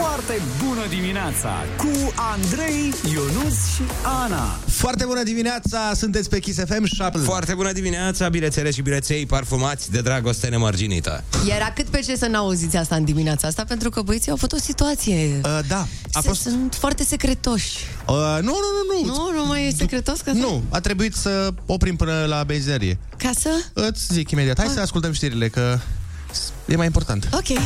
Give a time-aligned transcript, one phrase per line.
[0.00, 4.58] Foarte bună dimineața cu Andrei, Ionus și Ana.
[4.66, 7.18] Foarte bună dimineața, sunteți pe Kiss FM 7.
[7.18, 11.24] Foarte bună dimineața, bilețele și bileței parfumați de dragoste nemărginită.
[11.48, 14.52] Era cât pe ce să n-auziți asta în dimineața asta, pentru că băieții au avut
[14.52, 15.40] o situație.
[15.44, 16.40] Uh, da, a Se, fost...
[16.40, 17.76] Sunt foarte secretoși.
[18.08, 19.14] Uh, nu, nu, nu, nu.
[19.14, 22.98] Nu, nu mai e secretos ca Nu, a trebuit să oprim până la benzinărie.
[23.16, 23.50] Ca să...
[23.72, 24.58] Îți zic imediat.
[24.58, 25.78] Hai să ascultăm știrile, că
[26.66, 27.28] e mai important.
[27.32, 27.58] Ok.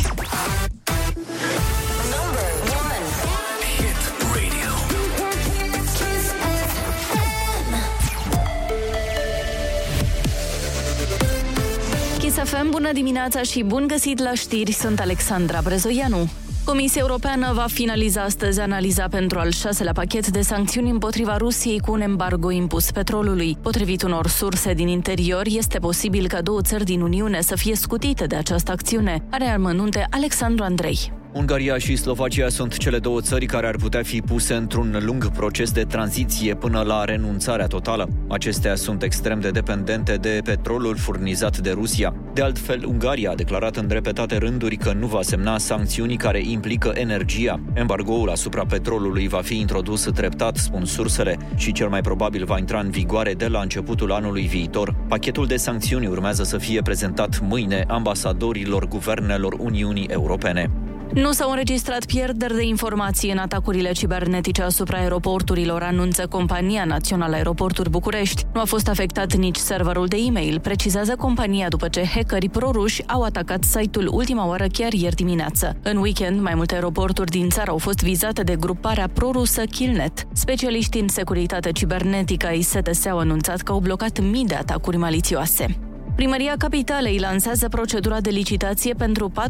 [12.31, 16.29] Kiss FM, bună dimineața și bun găsit la știri, sunt Alexandra Brezoianu.
[16.65, 21.93] Comisia Europeană va finaliza astăzi analiza pentru al șaselea pachet de sancțiuni împotriva Rusiei cu
[21.93, 23.57] un embargo impus petrolului.
[23.63, 28.27] Potrivit unor surse din interior, este posibil ca două țări din Uniune să fie scutite
[28.27, 29.23] de această acțiune.
[29.31, 31.20] Are armănunte Alexandru Andrei.
[31.33, 35.71] Ungaria și Slovacia sunt cele două țări care ar putea fi puse într-un lung proces
[35.73, 38.09] de tranziție până la renunțarea totală.
[38.29, 42.15] Acestea sunt extrem de dependente de petrolul furnizat de Rusia.
[42.35, 46.93] De altfel, Ungaria a declarat în repetate rânduri că nu va semna sancțiuni care implică
[46.95, 47.61] energia.
[47.75, 52.81] Embargoul asupra petrolului va fi introdus treptat, spun sursele, și cel mai probabil va intra
[52.81, 54.95] în vigoare de la începutul anului viitor.
[55.09, 60.71] Pachetul de sancțiuni urmează să fie prezentat mâine ambasadorilor guvernelor Uniunii Europene.
[61.15, 67.91] Nu s-au înregistrat pierderi de informații în atacurile cibernetice asupra aeroporturilor, anunță Compania Națională Aeroporturi
[67.91, 68.45] București.
[68.55, 73.23] Nu a fost afectat nici serverul de e-mail, precizează compania după ce hackeri proruși au
[73.23, 75.77] atacat site-ul ultima oară chiar ieri dimineață.
[75.83, 80.27] În weekend, mai multe aeroporturi din țară au fost vizate de gruparea prorusă Killnet.
[80.33, 85.90] Specialiștii în securitate cibernetică ai STS au anunțat că au blocat mii de atacuri malițioase.
[86.21, 89.43] Primăria Capitalei lansează procedura de licitație pentru 4,5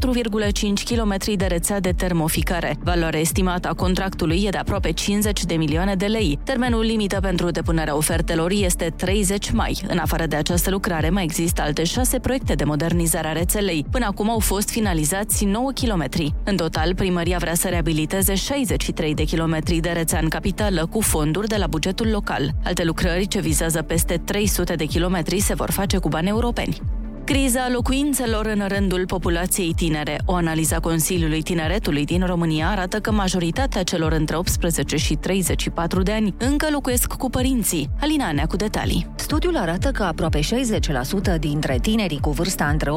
[0.84, 2.76] km de rețea de termoficare.
[2.82, 6.38] Valoarea estimată a contractului e de aproape 50 de milioane de lei.
[6.44, 9.82] Termenul limită pentru depunerea ofertelor este 30 mai.
[9.88, 13.86] În afară de această lucrare, mai există alte șase proiecte de modernizare a rețelei.
[13.90, 16.04] Până acum au fost finalizați 9 km.
[16.44, 21.48] În total, primăria vrea să reabiliteze 63 de kilometri de rețea în capitală cu fonduri
[21.48, 22.50] de la bugetul local.
[22.64, 26.58] Alte lucrări ce vizează peste 300 de kilometri se vor face cu bani europeni.
[26.60, 26.99] Company.
[27.30, 30.20] Criza locuințelor în rândul populației tinere.
[30.24, 36.02] O analiză a Consiliului Tineretului din România arată că majoritatea celor între 18 și 34
[36.02, 37.90] de ani încă locuiesc cu părinții.
[38.00, 39.06] Alina Nea cu detalii.
[39.14, 42.90] Studiul arată că aproape 60% dintre tinerii cu vârsta între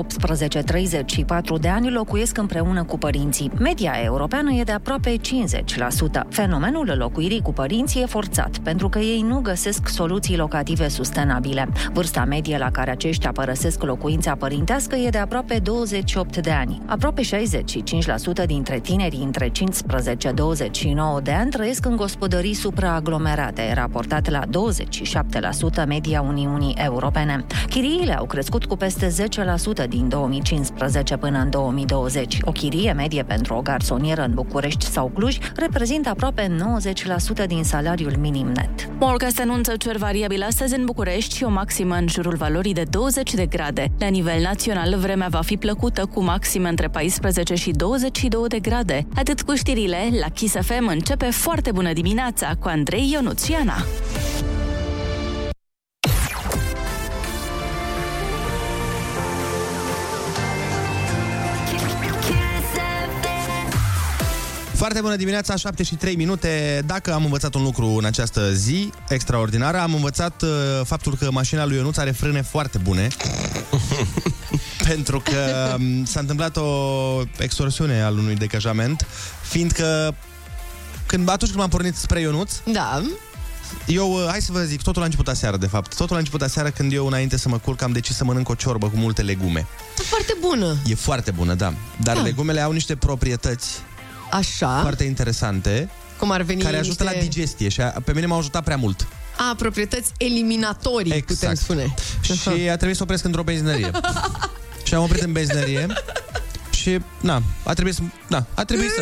[1.57, 3.51] 18-34 de ani locuiesc împreună cu părinții.
[3.59, 5.19] Media europeană e de aproape 50%.
[6.29, 11.67] Fenomenul locuirii cu părinții e forțat, pentru că ei nu găsesc soluții locative sustenabile.
[11.91, 16.81] Vârsta medie la care aceștia părăsesc locuința părintească e de aproape 28 de ani.
[16.85, 19.51] Aproape 65% dintre tinerii între 15-29
[21.23, 24.41] de ani trăiesc în gospodării supraaglomerate, raportat la
[25.83, 27.45] 27% media Uniunii Europene.
[27.69, 29.07] Chiriile au crescut cu peste
[29.85, 32.37] 10% din 2015 până în 2020.
[32.41, 36.55] O chirie medie pentru o garsonieră în București sau Cluj reprezintă aproape
[37.43, 38.89] 90% din salariul minim net.
[38.99, 43.33] Morcast anunță cer variabil astăzi în București și o maximă în jurul valorii de 20
[43.33, 43.91] de grade.
[43.97, 49.07] La nivel național, vremea va fi plăcută cu maxime între 14 și 22 de grade.
[49.15, 53.45] Atât cu știrile, la Kiss FM începe foarte bună dimineața cu Andrei Ionuț
[64.83, 66.83] Foarte bună dimineața, 7 și 3 minute.
[66.85, 70.49] Dacă am învățat un lucru în această zi extraordinară, am învățat uh,
[70.83, 73.07] faptul că mașina lui Ionuț are frâne foarte bune.
[74.89, 79.07] pentru că um, s-a întâmplat o extorsiune al unui decajament,
[79.41, 80.15] fiindcă
[81.05, 83.01] când, atunci când m-am pornit spre Ionuț, Da.
[83.85, 85.95] eu, uh, hai să vă zic, totul a început aseară, de fapt.
[85.95, 88.53] Totul a început aseară când eu, înainte să mă culc, am decis să mănânc o
[88.53, 89.67] ciorbă cu multe legume.
[89.95, 90.75] Foarte bună.
[90.85, 91.73] E foarte bună, da.
[92.01, 92.21] Dar Da.
[92.21, 93.81] legumele au niște proprietăți
[94.33, 94.79] Așa.
[94.81, 97.17] foarte interesante Cum ar veni care ajută niște...
[97.17, 99.07] la digestie și a, pe mine m-au ajutat prea mult.
[99.37, 101.39] A, proprietăți eliminatorii, Exact.
[101.39, 101.93] putem spune.
[102.21, 103.91] Și a trebuit să opresc într-o benzinărie.
[104.85, 105.87] și am oprit în benzinărie
[106.71, 108.01] și, na, a trebuit să...
[108.27, 109.01] Na, a trebuit să...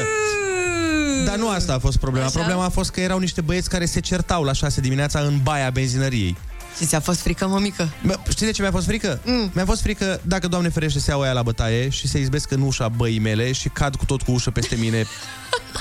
[1.26, 2.26] Dar nu asta a fost problema.
[2.26, 2.40] Așa?
[2.40, 5.70] Problema a fost că erau niște băieți care se certau la 6 dimineața în baia
[5.70, 6.38] benzinăriei.
[6.78, 7.90] Și ți-a fost frică, mămică?
[8.06, 9.20] Bă, știi de ce mi-a fost frică?
[9.24, 9.52] Mm.
[9.54, 12.62] Mi-a fost frică dacă, Doamne ferește, se iau aia la bătaie și se izbesc în
[12.62, 15.06] ușa băii mele și cad cu tot cu ușă peste mine.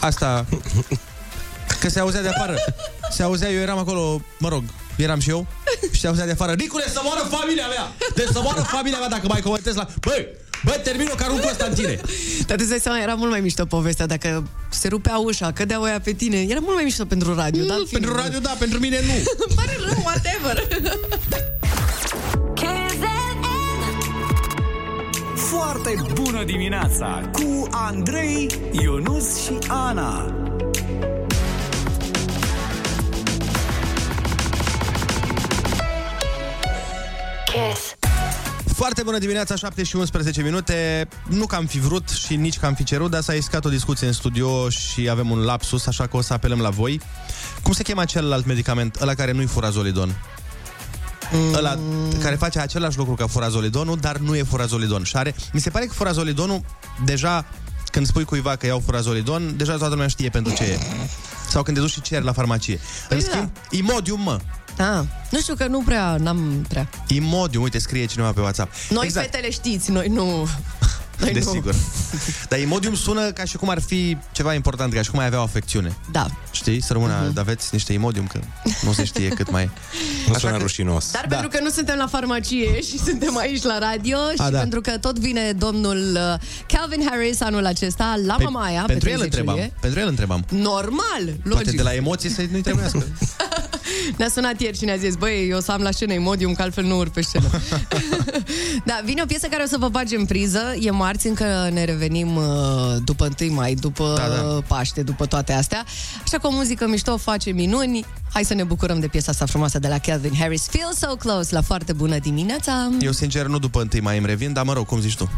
[0.01, 0.47] Asta...
[1.81, 2.55] Că se auzea de afară.
[3.11, 4.65] Se auzea, eu eram acolo, mă rog,
[4.97, 5.47] eram și eu
[5.93, 6.55] și se auzea de afară.
[6.55, 7.93] Nicule, să moară familia mea!
[8.15, 9.87] Deci să moară familia mea dacă mai comentez la...
[10.01, 10.29] Băi,
[10.65, 12.01] Bă, termin-o că arunc Constantine.
[12.47, 15.81] Dar tu îți dai seama, era mult mai mișto povestea Dacă se rupea ușa, cădea
[15.81, 19.01] oia pe tine Era mult mai mișto pentru radio dar, Pentru radio, da, pentru mine
[19.07, 19.13] nu.
[19.47, 20.69] Îmi pare rău, whatever
[25.35, 30.35] Foarte bună dimineața cu Andrei, Ionus și Ana.
[37.45, 38.00] Kiss.
[38.81, 41.09] Foarte bună dimineața, 7 și 11 minute.
[41.29, 43.69] Nu că am fi vrut și nici că am fi cerut, dar s-a iscat o
[43.69, 47.01] discuție în studio și avem un lapsus, așa că o să apelăm la voi.
[47.63, 50.21] Cum se cheamă celălalt medicament, ăla care nu-i furazolidon?
[51.33, 51.55] Mm.
[51.55, 51.79] Ăla
[52.21, 55.03] care face același lucru ca furazolidonul, dar nu e furazolidon.
[55.03, 55.35] Și are...
[55.53, 56.65] Mi se pare că furazolidonul,
[57.05, 57.45] deja
[57.91, 60.79] când spui cuiva că iau furazolidon, deja toată lumea știe pentru ce e.
[61.49, 62.81] Sau când te duci și ceri la farmacie.
[63.09, 63.31] Păi în da.
[63.31, 64.39] schimb, Imodium, mă.
[64.81, 68.73] Da, nu știu că nu prea, n-am prea Imodium, uite, scrie cineva pe WhatsApp.
[68.91, 69.31] Noi exact.
[69.31, 70.25] fetele știți, noi nu
[71.21, 71.39] noi nu.
[71.39, 71.75] Desigur.
[72.49, 75.39] Dar Imodium sună ca și cum ar fi ceva important, ca și cum ai avea
[75.39, 75.97] o afecțiune.
[76.13, 76.83] Da, Știi?
[76.83, 77.33] Să rămână, Mhm.
[77.33, 77.39] uh-huh.
[77.39, 78.41] aveți niște Imodium, că
[78.83, 79.65] nu se știe cât mai...
[80.27, 81.11] Nu Așa sună că- rușinos.
[81.13, 81.37] Dar Da.
[81.37, 84.59] pentru că nu suntem la farmacie și suntem aici la radio și A, da.
[84.59, 86.41] pentru că tot vine domnul uh,
[86.79, 89.55] Calvin Harris anul acesta la Păi, Mamaia pentru pe el 30 întrebam.
[89.57, 89.73] iulie.
[89.81, 90.45] Pentru el întrebam.
[90.51, 91.77] Normal, Poate logic.
[91.77, 93.07] de la emoții să nu-i trebuiască.
[94.17, 96.63] Ne-a sunat ieri și ne-a zis, băi, eu o să am la scenă Imodium, că
[96.63, 97.49] altfel nu urc pe scenă.
[98.89, 100.75] da, vine o piesă care o să vă bage în priză.
[100.81, 102.45] E marți, încă ne revenim uh,
[103.05, 104.61] după 1 mai, după Da, da.
[104.67, 105.85] Paște, după toate astea.
[106.23, 108.05] Așa că o muzică mișto face minuni.
[108.33, 110.67] Hai să ne bucurăm de piesa asta frumoasă de la Calvin Harris.
[110.69, 112.91] Feel so close, la foarte bună dimineața.
[113.01, 115.31] Eu, sincer, nu după întâi mai îmi revin, dar mă rog, cum zici tu?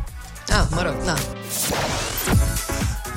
[0.49, 1.15] Ah, mă rog, da.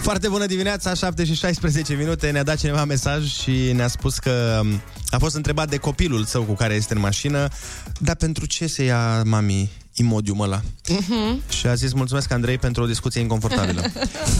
[0.01, 2.29] Foarte bună dimineața, 7 și 16 minute.
[2.31, 4.81] Ne-a dat cineva mesaj și ne-a spus că um,
[5.15, 7.47] a fost întrebat de copilul său cu care este în mașină,
[7.99, 10.59] dar pentru ce se ia mami imodium ăla?
[10.61, 11.49] Uh-huh.
[11.49, 13.81] Și a zis, mulțumesc, Andrei, pentru o discuție inconfortabilă.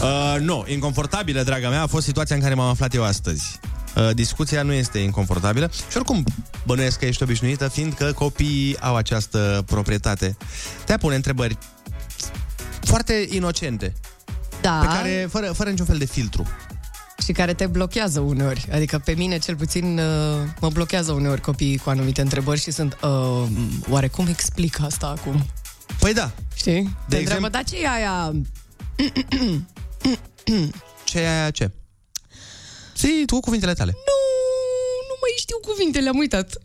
[0.02, 3.58] uh, nu, inconfortabilă, draga mea, a fost situația în care m-am aflat eu astăzi.
[3.96, 6.24] Uh, discuția nu este inconfortabilă și oricum
[6.66, 10.36] bănuiesc că ești obișnuită, fiindcă copiii au această proprietate
[10.86, 11.58] de a pune întrebări
[12.80, 13.94] foarte inocente,
[14.60, 16.46] Da, pe care, fără, fără niciun fel de filtru.
[17.26, 18.66] Și care te blochează uneori.
[18.72, 20.04] Adică pe mine, cel puțin, uh,
[20.60, 23.46] mă blochează uneori copiii cu anumite întrebări și sunt, uh,
[23.90, 25.46] oare cum explic asta acum?
[25.98, 26.72] Păi da, Știi?
[26.72, 26.78] De
[27.08, 28.32] te exemplu- întreabă, dar ce e aia?
[31.04, 31.70] ce e aia ce?
[32.96, 33.90] Zi tu cu cuvintele tale.
[33.92, 34.16] Nu,
[35.08, 36.54] nu mai știu cuvintele, am uitat.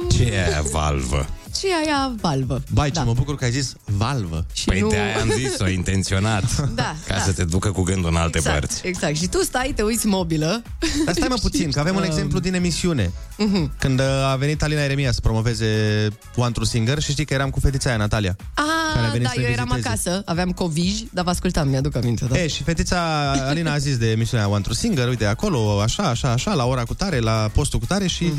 [0.00, 1.28] Am- Ce e aia valvă?
[1.60, 2.62] Ce e aia valvă?
[2.72, 3.02] Bai, ce da.
[3.04, 4.46] mă bucur că ai zis valvă.
[4.52, 4.88] Și Păi nu...
[4.88, 6.68] de aia am zis-o, intenționat.
[6.74, 7.20] Da, Ca da.
[7.20, 8.80] să te ducă cu gândul în alte exact, părți.
[8.86, 9.16] Exact.
[9.16, 10.62] Și tu stai, te uiți mobilă.
[11.04, 12.08] Dar stai mă puțin, că avem un Um.
[12.08, 13.12] exemplu din emisiune.
[13.78, 15.66] Când uh, a venit Alina Eremia să promoveze
[16.36, 18.36] One True Singer și știi că eram cu fetița aia, Natalia.
[18.94, 19.88] Care a Ah, venit da, să eu ne eram viziteze.
[20.08, 22.24] acasă, aveam covid, dar vă ascultam, mi-aduc aminte.
[22.24, 22.38] Da.
[22.42, 26.30] E, și fetița Alina a zis de emisiunea One True Singer, uite, acolo, așa, așa,
[26.30, 28.32] așa, la ora cu tare, la postul cu tare și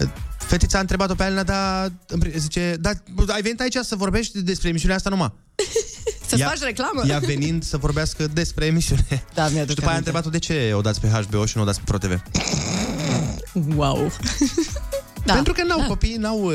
[0.00, 0.06] uh,
[0.48, 1.92] fetița a întrebat-o pe Alina, dar
[2.36, 2.90] zice, da,
[3.26, 5.32] ai venit aici să vorbești despre emisiunea asta numai?
[6.28, 7.02] Să-ți Ea- faci reclamă?
[7.08, 9.24] Ea venind să vorbească despre emisiune.
[9.34, 10.08] Da, mi-aduc Și după aia a aminte.
[10.10, 12.22] întrebat-o de ce o dați pe HBO și nu o dați pe ProTV.
[13.76, 14.12] Wow.
[15.26, 15.32] da.
[15.34, 16.52] Pentru că n-au copii, n-au, uh,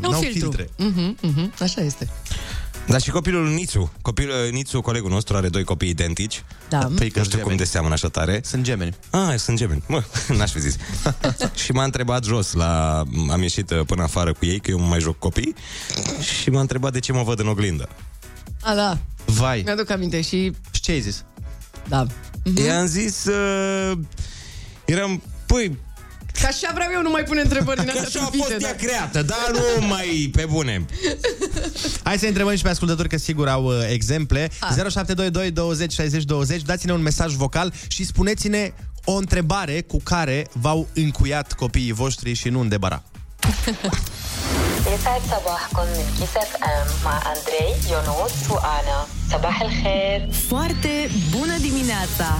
[0.00, 0.38] Nu n-au filtru.
[0.50, 0.68] filtre.
[0.76, 2.08] Mhm, mhm, așa este.
[2.86, 3.92] Dar și copilul Nițu.
[4.02, 6.44] Copilul Nițu, colegul nostru, are doi copii identici.
[6.68, 6.78] Da.
[6.78, 7.58] Păi că Nu știu cum gemeni.
[7.58, 8.40] de seamănă așa tare.
[8.44, 8.94] Sunt gemeni.
[9.10, 9.82] Ah, sunt gemeni.
[9.88, 10.02] Mă,
[10.36, 10.76] n-aș fi zis.
[11.64, 13.02] și m-a întrebat jos la...
[13.30, 15.54] Am ieșit uh, până afară cu ei, că eu mai joc copii.
[16.40, 17.88] Și m-a întrebat de ce mă văd în oglindă.
[18.62, 18.98] A, da.
[19.24, 19.62] Vai.
[19.64, 20.52] Mi-aduc aminte și...
[20.70, 21.24] Și ce ai zis?
[21.88, 22.06] Da.
[22.06, 22.64] Mm-hmm.
[22.66, 23.24] I-am zis...
[23.24, 23.98] Uh,
[24.84, 25.22] eram...
[25.46, 25.78] Păi,
[26.41, 28.59] Ca așa vreau eu, nu mai pune întrebări din că astea așa a stupide, fost
[28.59, 28.67] da.
[28.67, 30.85] ea creată, dar nu mai pe bune.
[32.03, 34.49] Hai să întrebăm și pe ascultători că sigur au uh, exemple.
[34.59, 34.69] Hai.
[34.69, 36.61] 0722 20 60 20.
[36.61, 38.73] Dați-ne un mesaj vocal și spuneți-ne
[39.05, 43.03] o întrebare cu care v-au încuiat copiii voștri și nu în debara.
[44.93, 52.39] يسعد صباحكم من كيس اف ام مع اندري يونس وانا صباح الخير Foarte bună dimineața!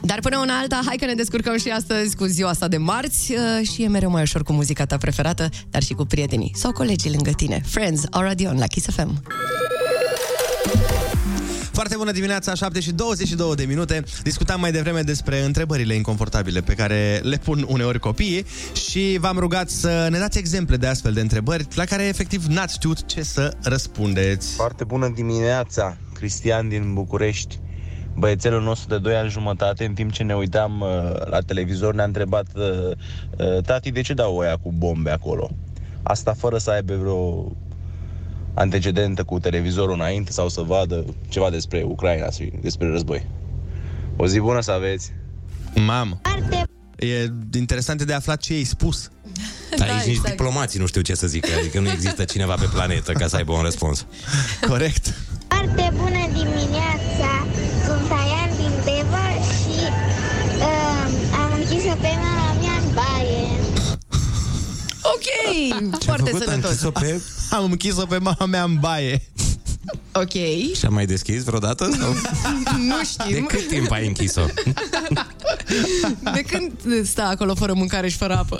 [0.00, 3.32] Dar până una alta, hai că ne descurcăm și astăzi cu ziua asta de marți
[3.32, 6.72] uh, și e mereu mai ușor cu muzica ta preferată, dar și cu prietenii sau
[6.72, 7.62] colegii lângă tine.
[7.66, 9.22] Friends, Oradion la Kiss FM.
[11.72, 14.04] Foarte bună dimineața, 7 și 22 de minute.
[14.22, 18.44] Discutam mai devreme despre întrebările inconfortabile pe care le pun uneori copiii
[18.88, 22.74] și v-am rugat să ne dați exemple de astfel de întrebări la care efectiv n-ați
[22.74, 24.54] știut ce să răspundeți.
[24.54, 27.58] Foarte bună dimineața, Cristian din București.
[28.18, 32.04] Băiețelul nostru de 2 ani jumătate, în timp ce ne uitam uh, la televizor, ne-a
[32.04, 32.90] întrebat uh,
[33.38, 35.50] uh, Tati, de ce dau oia cu bombe acolo?
[36.02, 37.52] Asta fără să aibă vreo
[38.54, 43.26] antecedentă cu televizorul înainte sau să vadă ceva despre Ucraina și despre război.
[44.16, 45.12] O zi bună să aveți!
[45.86, 46.20] Mamă!
[46.96, 49.08] E interesant de aflat ce ai spus.
[49.76, 53.12] Da, Aici nici diplomații nu știu ce să zică, adică nu există cineva pe planetă
[53.12, 54.06] ca să aibă un răspuns.
[54.68, 55.14] Corect.
[55.48, 57.07] Foarte bună dimineața!
[65.92, 66.76] Ok, foarte sănătos.
[67.00, 67.20] pe...
[67.50, 69.22] Am închis-o pe mama mea în baie.
[70.12, 70.32] Ok.
[70.74, 71.90] Și am mai deschis vreodată?
[71.98, 72.14] Sau?
[72.78, 73.32] Nu știm.
[73.34, 74.44] De cât timp ai închis-o?
[76.34, 78.58] De când stă acolo fără mâncare și fără apă?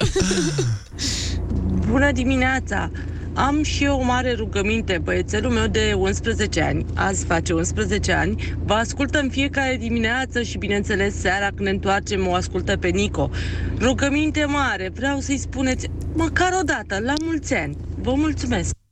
[1.90, 2.90] Bună dimineața!
[3.38, 4.98] Am și eu o mare rugăminte.
[5.02, 10.58] Băiețelul meu de 11 ani, azi face 11 ani, vă ascultă în fiecare dimineață și,
[10.58, 13.30] bineînțeles, seara când ne întoarcem, o ascultă pe Nico.
[13.78, 17.76] Rugăminte mare, vreau să-i spuneți măcar o dată, la mulți ani.
[18.02, 18.87] Vă mulțumesc!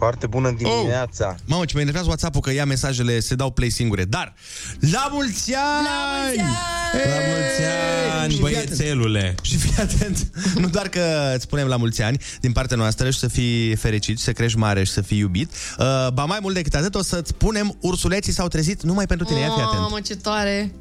[0.00, 1.28] Foarte bună dimineața!
[1.28, 1.42] Oh.
[1.44, 4.04] Mamă, ce mă enervează WhatsApp-ul că ia mesajele, se dau play singure.
[4.04, 4.34] Dar,
[4.92, 5.86] la mulți ani!
[5.86, 7.08] La mulți ani!
[7.08, 7.62] La mulți
[8.20, 9.34] ani, Și fii băiețelule!
[9.42, 13.18] Și fii atent, nu doar că îți spunem la mulți ani din partea noastră și
[13.18, 16.54] să fii fericit și să crești mare și să fii iubit, uh, ba mai mult
[16.54, 19.38] decât atât o să-ți spunem ursuleții s-au trezit numai pentru tine.
[19.38, 19.80] Ia fi atent.
[19.80, 20.72] Mamă, ce tare!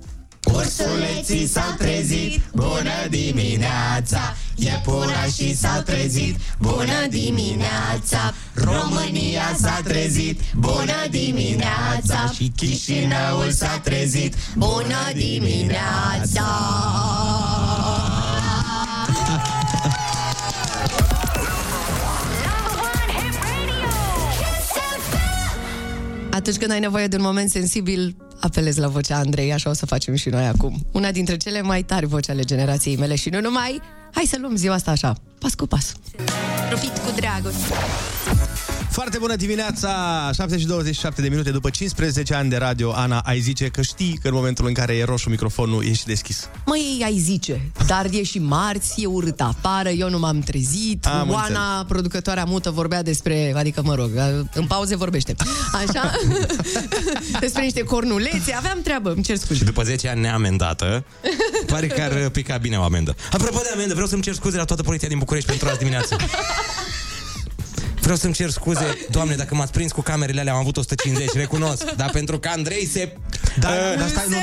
[0.44, 4.36] Ursuleții s-au trezit, bună dimineața.
[4.56, 8.34] Iepurașii s-au trezit, bună dimineața.
[8.54, 12.32] România s-a trezit, bună dimineața.
[12.36, 16.48] Și Chișinăul s-a trezit, bună dimineața
[26.40, 29.86] Atunci când ai nevoie de un moment sensibil, apelezi la vocea Andrei, așa o să
[29.86, 30.86] facem și noi acum.
[30.92, 33.82] Una dintre cele mai tari voci ale generației mele și nu numai.
[34.14, 35.94] Hai să luăm ziua asta așa, pas cu pas.
[36.70, 37.74] Profit cu dragoste.
[39.00, 39.90] Foarte bună dimineața!
[40.34, 44.20] 7 și 27 de minute după 15 ani de radio, Ana, ai zice că știi
[44.22, 46.50] că în momentul în care e roșu microfonul, ești deschis.
[46.66, 51.30] Măi, ai zice, dar e și marți, e urât afară, eu nu m-am trezit, Am
[51.30, 51.88] Oana, înțeles.
[51.88, 54.10] producătoarea mută, vorbea despre, adică mă rog,
[54.54, 55.36] în pauze vorbește,
[55.74, 56.12] așa,
[57.40, 59.60] despre niște cornulețe, aveam treabă, îmi cer scuze.
[59.60, 61.04] Și după 10 ani neamendată,
[61.66, 63.16] pare că ar pica bine o amendă.
[63.32, 66.16] Apropo de amendă, vreau să-mi cer scuze la toată poliția din București pentru azi dimineață.
[68.02, 71.92] Vreau să-mi cer scuze, doamne, dacă m-ați prins cu camerele alea, am avut 150, recunosc.
[71.96, 73.14] Dar pentru că Andrei se...
[73.60, 74.42] Da, Uh, dar stai, nu, nu.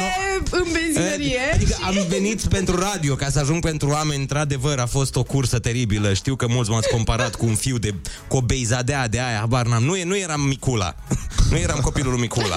[0.51, 1.39] Se în benzinărie.
[1.55, 4.21] Adică am venit pentru radio ca să ajung pentru oameni.
[4.21, 6.13] Într-adevăr, a fost o cursă teribilă.
[6.13, 7.95] Știu că mulți m-ați comparat cu un fiu de
[8.29, 9.83] cu o beizadea de aia, habar n-am.
[9.85, 10.95] Nu, e- nu eram Micula.
[11.51, 12.57] Nu eram copilul lui Micula.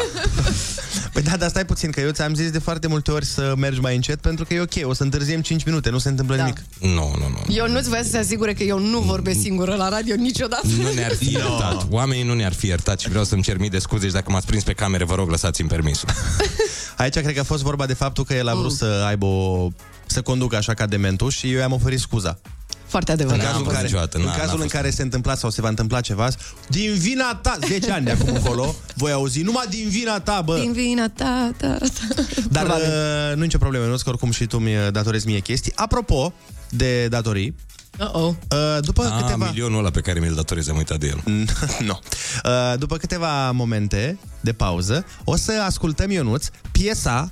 [1.14, 3.80] Păi da, dar stai puțin, că eu ți-am zis de foarte multe ori să mergi
[3.80, 6.44] mai încet, pentru că e ok, o să întârziem 5 minute, nu se întâmplă Da.
[6.44, 6.64] nimic.
[6.80, 6.88] Nu,
[7.20, 7.54] nu, nu.
[7.56, 10.68] Eu nu-ți voia să se asigure că eu nu vorbesc singură la radio niciodată.
[10.82, 11.86] Nu ne-ar fi iertat.
[11.90, 14.46] Oamenii nu ne-ar fi iertat și vreau să-mi cer mii de scuze și dacă m-ați
[14.46, 16.10] prins pe camere, vă rog, lăsați-mi permisul.
[16.98, 19.68] Aici cred că a fost vorba de faptul că el a vrut să aibă o...
[20.06, 22.40] să conducă așa ca dementul și eu i-am oferit scuza.
[22.88, 23.44] Foarte În adevărat.
[23.44, 24.74] N-am cazul, în fost care, niciodată, în, n-a- cazul n-a în fost.
[24.74, 26.28] care se întâmpla sau se va întâmpla ceva,
[26.68, 30.60] din vina ta, 10 ani de acum încolo, voi auzi, numai din vina ta, bă.
[30.60, 32.24] Din vina ta, ta, ta.
[32.52, 32.88] Dar Probabil.
[32.88, 35.72] uh, nu nicio problemă, nu că oricum și tu mi datorezi mie chestii.
[35.76, 36.34] Apropo
[36.70, 37.56] de datorii,
[38.00, 38.24] Uh-oh.
[38.24, 38.36] uh,
[38.82, 39.46] după A, câteva...
[39.46, 41.24] milionul ăla pe care mi-l datorez, am uitat de el.
[41.88, 42.00] nu.
[42.46, 47.32] Uh, după câteva momente de pauză, o să ascultăm, Ionuț, piesa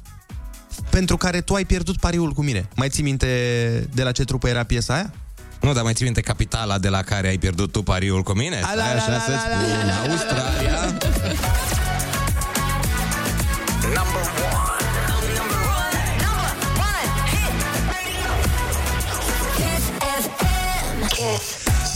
[0.90, 2.68] pentru care tu ai pierdut pariul cu mine.
[2.76, 3.28] Mai ții minte
[3.94, 5.14] de la ce trupă era piesa aia?
[5.62, 8.56] Nu, dar mai ții minte capitala de la care ai pierdut tu pariul cu mine?
[8.56, 9.88] A, la, Stai la, așa la, să la, la, spun.
[9.88, 10.12] la, la.
[10.12, 10.98] Australia.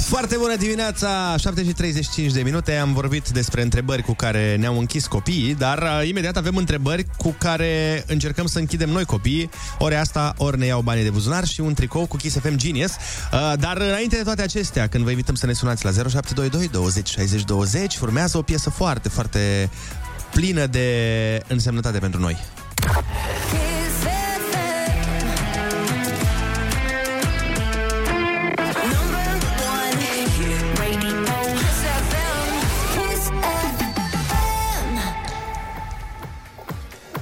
[0.07, 2.75] Foarte bună dimineața, 7 și 35 de minute.
[2.75, 7.35] Am vorbit despre întrebări cu care ne-au închis copiii, dar uh, imediat avem întrebări cu
[7.37, 9.49] care încercăm să închidem noi copiii.
[9.77, 12.91] Ori asta, ori ne iau banii de buzunar și un tricou cu Kiss FM Genius.
[12.91, 17.09] Uh, dar înainte de toate acestea, când vă invităm să ne sunați la 0722 20
[17.09, 19.69] 60 20, urmează o piesă foarte, foarte
[20.31, 20.87] plină de
[21.47, 22.37] însemnătate pentru noi.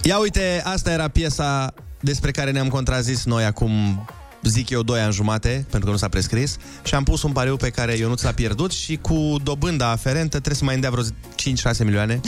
[0.10, 4.06] Ia uite, asta era piesa despre care ne-am contrazis noi acum
[4.44, 7.56] zic eu, 2 ani jumate, pentru că nu s-a prescris, și am pus un pariu
[7.56, 11.06] pe care Ionuț l-a pierdut și cu dobânda aferentă trebuie să mai îndea vreo 5-6
[11.84, 12.20] milioane.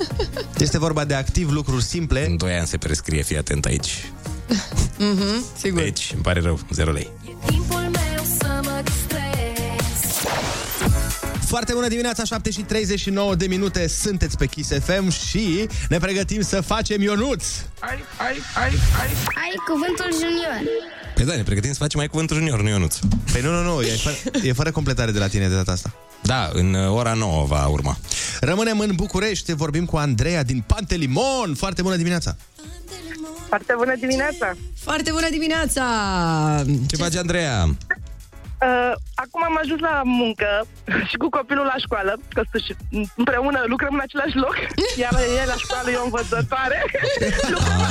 [0.58, 2.26] Este vorba de activ lucruri simple.
[2.26, 4.12] În 2 ani se prescrie, fii atent aici.
[4.98, 5.82] Mhm, sigur.
[5.82, 7.10] Deci, îmi pare rău, 0 lei.
[11.46, 16.40] Foarte bună dimineața, 7 și 39 de minute Sunteți pe Kiss FM și ne pregătim
[16.40, 17.44] să facem Ionuț
[17.78, 18.68] Ai, ai, ai,
[19.00, 19.08] ai.
[19.34, 20.60] Ai cuvântul junior.
[21.14, 22.96] Păi da, ne pregătim să facem mai cuvântul junior, nu Ionuț.
[23.32, 25.94] Păi nu, nu, nu, e fără, e fără completare de la tine de data asta
[26.22, 27.98] Da, în uh, ora 9 va urma.
[28.40, 32.36] Rămânem în București, vorbim cu Andreea din Pantelimon Foarte bună dimineața
[33.48, 34.52] Foarte bună dimineața!
[34.78, 35.84] Foarte bună dimineața!
[36.86, 37.76] Ce face Andreea?
[38.64, 38.92] Uh,
[39.24, 40.50] acum am ajuns la muncă
[41.10, 42.72] și cu copilul la școală, că și
[43.20, 44.56] împreună lucrăm în același loc,
[45.02, 46.78] iar e la școală, e o învățătoare.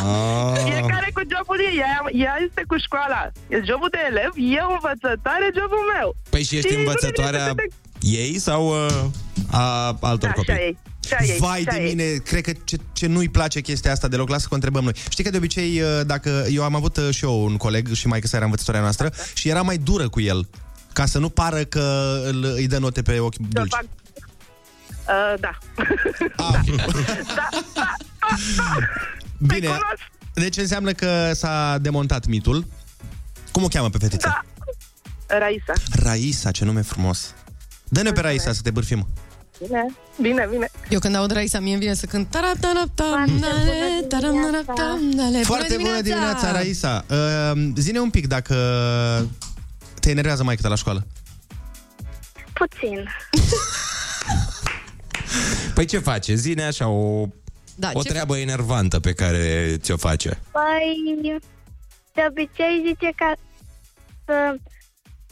[0.05, 0.59] Ah.
[0.65, 1.93] Fiecare cu jobul ei, ea,
[2.25, 3.21] ea este cu școala.
[3.53, 6.07] E jobul de elev, eu învățătoare, jobul meu.
[6.29, 9.03] Păi și ești nu ne învățătoarea lipsește ei sau uh,
[9.51, 10.53] a altor Da, copii?
[10.53, 10.77] și a ei.
[11.07, 11.87] Și a ei, Vai și a de ei.
[11.87, 14.93] mine, cred că ce, ce nu-i place chestia asta deloc, lasă că o întrebăm noi.
[15.09, 18.07] Știi că de obicei, uh, dacă eu am avut uh, și eu un coleg și
[18.07, 20.47] mai că era învățătoarea noastră și era mai dură cu el,
[20.93, 23.73] ca să nu pară că îl, îi dă note pe ochi Să dulci.
[23.73, 23.83] fac...
[25.07, 25.57] Uh, da.
[29.53, 29.67] Bine,
[30.33, 32.65] deci înseamnă că s-a demontat mitul.
[33.51, 34.27] Cum o cheamă pe fetiță?
[34.27, 34.41] Da.
[35.37, 35.73] Raisa.
[35.91, 37.33] Raisa, ce nume frumos.
[37.89, 39.07] Dă-ne pe Raisa să te bârfim.
[39.65, 39.85] Bine,
[40.21, 40.69] bine, bine.
[40.89, 45.41] Eu când aud Raisa, mie îmi vine să cânt Tarap-tarap-tam-nale, taram-narap-tam-nale.
[45.43, 47.05] Foarte bună dimineața, Raisa.
[47.09, 48.55] Uh, zine un pic dacă
[50.03, 51.07] te enervează mai la școală.
[52.53, 53.03] Puțin.
[55.75, 56.35] Păi ce face?
[56.35, 57.25] Zine așa o,
[57.75, 60.39] da, o ce- treabă enervantă pe care ți-o face.
[60.51, 61.41] Păi,
[62.13, 63.33] de obicei zice ca
[64.25, 64.55] să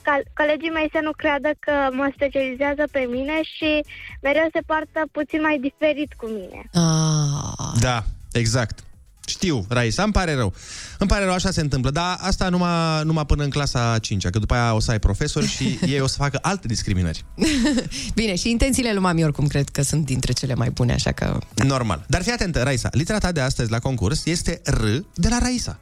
[0.01, 3.85] ca colegii mei să nu creadă că mă specializează pe mine și
[4.21, 6.69] mereu se poartă puțin mai diferit cu mine.
[6.73, 7.79] Ah.
[7.79, 8.83] Da, exact.
[9.31, 10.53] Știu, Raisa, îmi pare rău.
[10.97, 14.39] Îmi pare rău, așa se întâmplă, dar asta numai, numai până în clasa 5 că
[14.39, 17.25] după aia o să ai profesori și ei o să facă alte discriminări.
[18.19, 21.37] Bine, și intențiile lui mami oricum cred că sunt dintre cele mai bune, așa că...
[21.55, 22.05] Normal.
[22.07, 24.83] Dar fii atentă, Raisa, litera ta de astăzi la concurs este R
[25.13, 25.79] de la Raisa.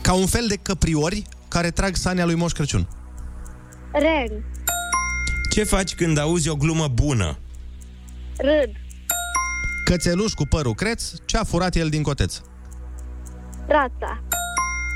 [0.00, 2.88] Ca un fel de căpriori care trag sania lui Moș Crăciun.
[3.92, 4.44] Ren,
[5.54, 7.38] Ce faci când auzi o glumă bună?
[8.36, 8.70] râd,
[9.84, 12.40] Cățeluș cu părul creț, ce-a furat el din coteț?
[13.66, 14.22] rața,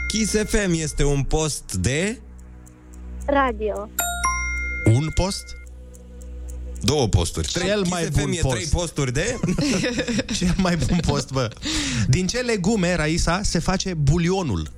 [0.09, 2.21] Kiss FM este un post de
[3.27, 3.89] radio,
[4.85, 5.45] Un post?
[6.83, 7.49] două posturi.
[7.49, 8.55] Cel Kiss mai FM bun e post.
[8.55, 9.35] trei posturi de...
[10.39, 11.51] Cel mai bun post, bă.
[12.09, 14.71] Din ce legume, Raisa, se face bulionul?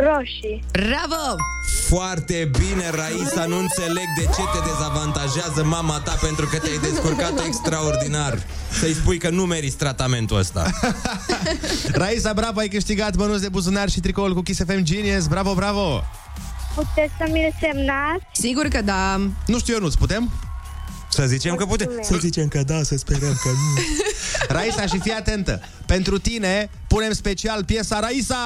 [0.00, 1.36] Roșii, Bravo!
[1.88, 7.44] Foarte bine, Raisa, nu înțeleg de ce te dezavantajează mama ta pentru că te-ai descurcat
[7.46, 8.38] extraordinar.
[8.70, 10.70] Să-i spui că nu meriți tratamentul ăsta.
[12.02, 15.26] Raisa, bravo, ai câștigat bănuți de buzunar și tricoul cu Kiss FM Genius.
[15.26, 16.02] Bravo, bravo!
[16.76, 18.24] puteți să mi-l semnați?
[18.32, 19.16] Sigur că da.
[19.46, 20.30] Nu știu eu, nu putem?
[21.08, 21.90] Să zicem că putem.
[22.02, 23.82] Să zicem că da, să sperăm că nu.
[24.56, 25.60] Raisa, și fii atentă.
[25.86, 28.36] Pentru tine punem special piesa Raisa!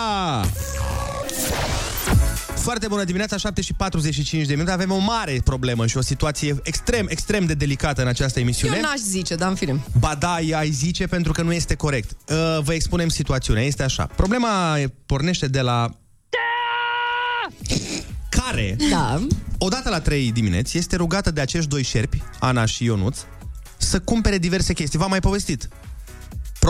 [2.54, 4.70] Foarte bună dimineața, 7 și 45 de minute.
[4.72, 8.76] Avem o mare problemă și o situație extrem, extrem de delicată în această emisiune.
[8.76, 9.84] Eu n-aș zice, dar în fine.
[9.98, 12.10] Ba da, ai zice pentru că nu este corect.
[12.10, 13.62] Uh, vă expunem situațiunea.
[13.62, 14.04] Este așa.
[14.16, 15.90] Problema pornește de la...
[18.28, 19.26] Care, Da.
[19.58, 23.18] odată la 3 dimineți, este rugată de acești doi șerpi, Ana și Ionuț,
[23.76, 24.98] să cumpere diverse chestii.
[24.98, 25.68] V-am mai povestit.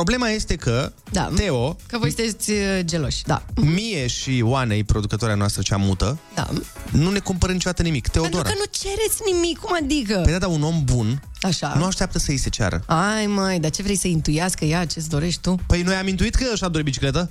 [0.05, 1.31] Problema este că Da.
[1.35, 3.43] Teo, Că voi sunteți uh, geloși, da.
[3.55, 6.49] mie și Oanei, producătoarea noastră cea mută, Da.
[6.91, 8.09] nu ne cumpără niciodată nimic.
[8.09, 8.43] Teodora.
[8.43, 10.21] Pentru că nu cereți nimic, cum adică?
[10.23, 11.75] Păi da, da, un om bun Așa.
[11.77, 12.83] nu așteaptă să îi se ceară.
[12.87, 15.55] Ai, măi, dar ce vrei să intuiască ea, ce-ți dorești tu?
[15.67, 17.31] Păi noi am intuit că și-a dorit bicicletă.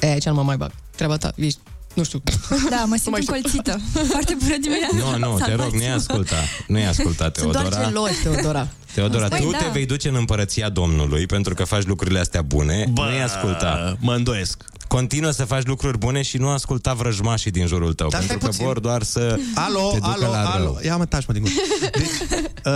[0.00, 0.70] E, aici nu mă mai bag.
[0.96, 1.60] Treaba ta, ești,
[1.94, 2.22] nu știu.
[2.70, 3.34] Da, mă simt mai știu.
[3.34, 3.80] încolțită.
[4.12, 5.16] Foarte bună dimineața.
[5.18, 6.36] Nu, nu, te rog, nu-i asculta.
[6.66, 7.88] Nu-i asculta, Sunt doar Teodora.
[7.88, 8.68] geloși, Teodora.
[8.94, 9.56] Teodora, Păi tu da.
[9.58, 12.90] te vei duce în împărăția Domnului pentru că faci lucrurile astea bune.
[12.94, 13.96] Nu-i asculta.
[14.00, 14.62] Mă îndoiesc.
[14.88, 18.48] Continuă să faci lucruri bune și nu asculta vrăjmașii din jurul tău, Dar pentru stai
[18.48, 18.64] că puțin.
[18.66, 20.64] vor doar să Alo, te ducă alo, la alo.
[20.64, 20.78] rău.
[20.84, 21.54] Ia mă, taci, mă, din gură.
[21.92, 22.04] Deci,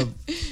[0.00, 0.06] uh,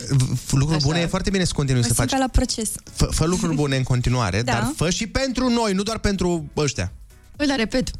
[0.08, 0.86] v- lucruri Așa.
[0.86, 2.18] bune e foarte bine să continui Mă să simt faci.
[2.18, 2.70] ca la proces.
[2.94, 4.52] Fă, fă lucruri bune în continuare, Da.
[4.52, 6.92] dar fă și pentru noi, nu doar pentru ăștia.
[7.40, 7.90] Păi, dar repet,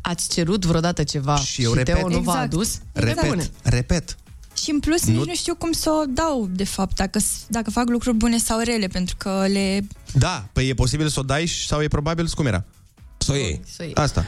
[0.00, 1.94] ați cerut vreodată ceva Și eu și repet.
[1.94, 2.52] Teo nu v-a Exact.
[2.52, 2.78] adus?
[2.92, 3.50] Repet, Bune.
[3.62, 4.16] repet.
[4.62, 7.44] Și în plus Nu- nici nu știu cum să o dau, de fapt, dacă, s-
[7.48, 9.86] dacă fac lucruri bune sau rele, pentru că le...
[10.12, 12.64] Da, păi e posibil să o dai și- sau e probabil scumera.
[13.18, 13.60] Să o iei.
[13.76, 13.94] Să iei.
[13.94, 14.24] Asta.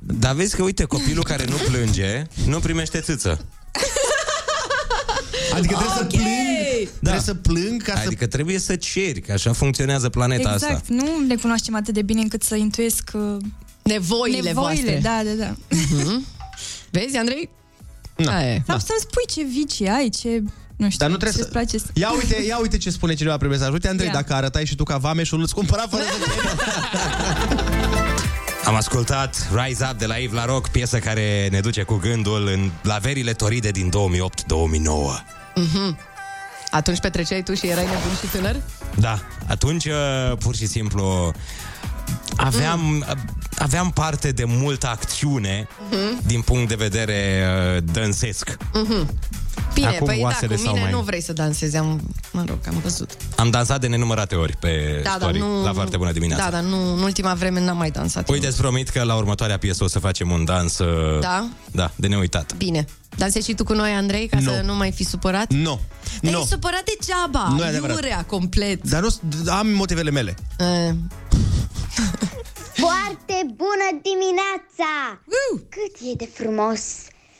[0.00, 3.44] Dar vezi că, uite, copilul care nu plânge, nu primește țâță.
[5.52, 7.10] Adică trebuie să plâng, Da.
[7.10, 8.02] Trebuie să plâng ca să...
[8.06, 10.94] Adică trebuie să ceri, că așa funcționează planeta exact, asta.
[10.94, 13.36] nu ne cunoaștem atât de bine încât să intuiesc uh,
[13.92, 14.52] Nevoile, nevoile.
[14.52, 14.98] voastre.
[15.02, 15.54] Da, da, da.
[15.76, 16.26] Mhm.
[16.90, 17.48] Vezi, Andrei?
[18.16, 18.36] Na.
[18.36, 18.62] Aia e.
[18.66, 20.42] Sau să-mi spui ce vicii ai, ce...
[20.76, 21.58] Nu știu, Dar nu trebuie ce-ți să...
[21.58, 21.86] place să...
[21.94, 23.72] Ia uite, ia uite ce spune cineva pe mesaj.
[23.72, 24.12] Uite, Andrei, Ia.
[24.12, 26.10] dacă arătai și tu ca vameșul, îți cumpăra fără să
[28.64, 32.46] Am ascultat Rise Up de la Yves La Rock, piesă care ne duce cu gândul
[32.46, 33.92] în la verile toride din 2008-2009.
[35.54, 35.98] Mhm.
[36.70, 38.56] Atunci petreceai tu și erai nebun și tânăr?
[38.94, 41.32] Da, atunci uh, pur și simplu
[42.46, 43.04] aveam, Mm.
[43.08, 43.14] uh,
[43.58, 46.26] aveam parte de multă acțiune Mhm.
[46.26, 47.44] din punct de vedere
[47.76, 48.56] uh, dânsesc.
[48.72, 49.10] Mhm.
[49.74, 52.00] Bine, Acum păi da, oasele cu s-au mine mai- nu vrei să dansezi, am,
[52.32, 53.10] mă rog, am văzut.
[53.36, 55.62] Am dansat de nenumărate ori pe Da, story, dar nu...
[55.64, 56.44] la foarte bună dimineața.
[56.44, 58.28] Da, dar nu, în ultima vreme n-am mai dansat.
[58.28, 61.48] Uite, îți promit că la următoarea piesă o să facem un dans uh, Da?
[61.72, 62.54] da de neuitat.
[62.56, 62.84] Bine.
[63.16, 64.50] Dansezi și tu cu noi, Andrei, ca Nu.
[64.50, 65.52] să nu mai fi supărat?
[65.52, 65.80] Nu.
[66.22, 66.38] Dar Nu.
[66.40, 67.54] e supărat degeaba.
[67.56, 67.96] Nu e adevărat.
[67.96, 68.88] Iurea, complet.
[68.88, 69.08] Dar nu,
[69.52, 70.34] am motivele mele.
[70.58, 70.94] Uh,
[72.84, 75.20] Foarte bună dimineața!
[75.68, 76.80] Cât e de frumos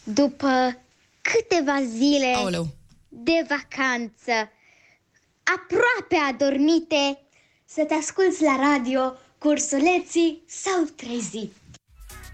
[0.05, 0.77] după
[1.21, 2.69] câteva zile Aoleu.
[3.09, 4.33] de vacanță,
[5.57, 7.19] aproape adormite,
[7.65, 9.01] să te asculți la radio
[9.39, 11.53] cursuleții s-au trezit.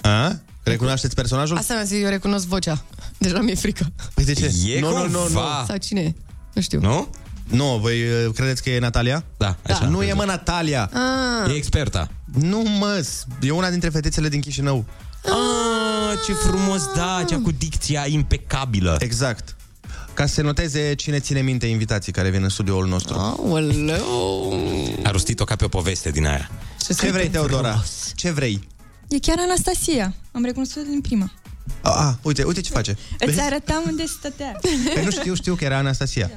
[0.03, 0.33] A?
[0.65, 1.57] Recunoașteți personajul?
[1.57, 2.85] Asta mi-a zis, eu recunosc vocea.
[3.19, 3.87] Deja mi-e frică.
[4.15, 4.53] Păi de ce?
[4.67, 5.19] E nu, nu, nu, nu.
[5.19, 6.13] cumva- Sau cine e?
[6.53, 6.81] Nu știu.
[6.81, 7.09] Nu?
[7.51, 9.25] Nu, voi uh, credeți că e Natalia?
[9.37, 9.87] Da, așa.
[9.87, 10.91] Nu e mă Natalia.
[10.93, 11.51] Ah.
[11.53, 12.11] E experta.
[12.25, 13.07] Nu mă,
[13.41, 14.85] e una dintre fetițele din Chișinău.
[15.25, 18.97] Ah, ce frumos, da, cea cu dicția impecabilă.
[18.99, 19.57] Exact.
[20.15, 23.15] Ca să se noteze cine ține minte invitații care vin în studioul nostru.
[23.15, 24.53] Aoleu.
[25.03, 26.51] A rostit-o ca pe o poveste din aia.
[26.99, 27.85] Ce vrei, Teodora?
[28.15, 28.69] Ce vrei?
[29.09, 30.15] E chiar Anastasia.
[30.33, 31.33] Am recunoscut din prima.
[31.81, 32.91] A, a, uite, uite ce face.
[33.19, 33.41] Îți Vezi?
[33.41, 34.59] arătam unde stătea.
[34.95, 36.31] Păi nu știu, știu că era Anastasia.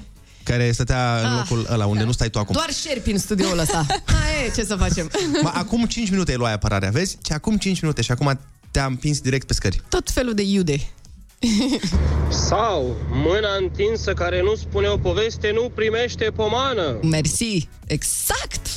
[0.47, 1.37] Care stătea în Ah.
[1.37, 2.53] locul ăla unde nu stai tu acum.
[2.53, 3.85] Doar șerpi în studioul ăsta.
[4.23, 5.11] Aia e, ce să facem?
[5.41, 7.17] Ma, acum 5 minute îi luai apărarea, vezi?
[7.21, 8.39] Ce acum 5 minute și acum
[8.71, 9.81] te-am împins direct pe scări.
[9.89, 10.77] Tot felul de iude.
[12.49, 16.97] Sau mâna întinsă care nu spune o poveste nu primește pomană.
[17.01, 17.69] Mersi.
[17.87, 18.67] Exact.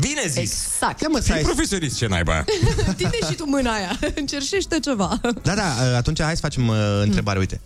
[0.00, 0.36] Bine zis!
[0.38, 1.00] Exact.
[1.00, 2.44] Ia mă, Fii să profesionist, ce naiba.
[2.96, 3.98] Tinde și tu mâna aia.
[4.14, 5.20] Încerșește ceva.
[5.42, 7.60] Da, da, atunci hai să facem uh, întrebare, uite.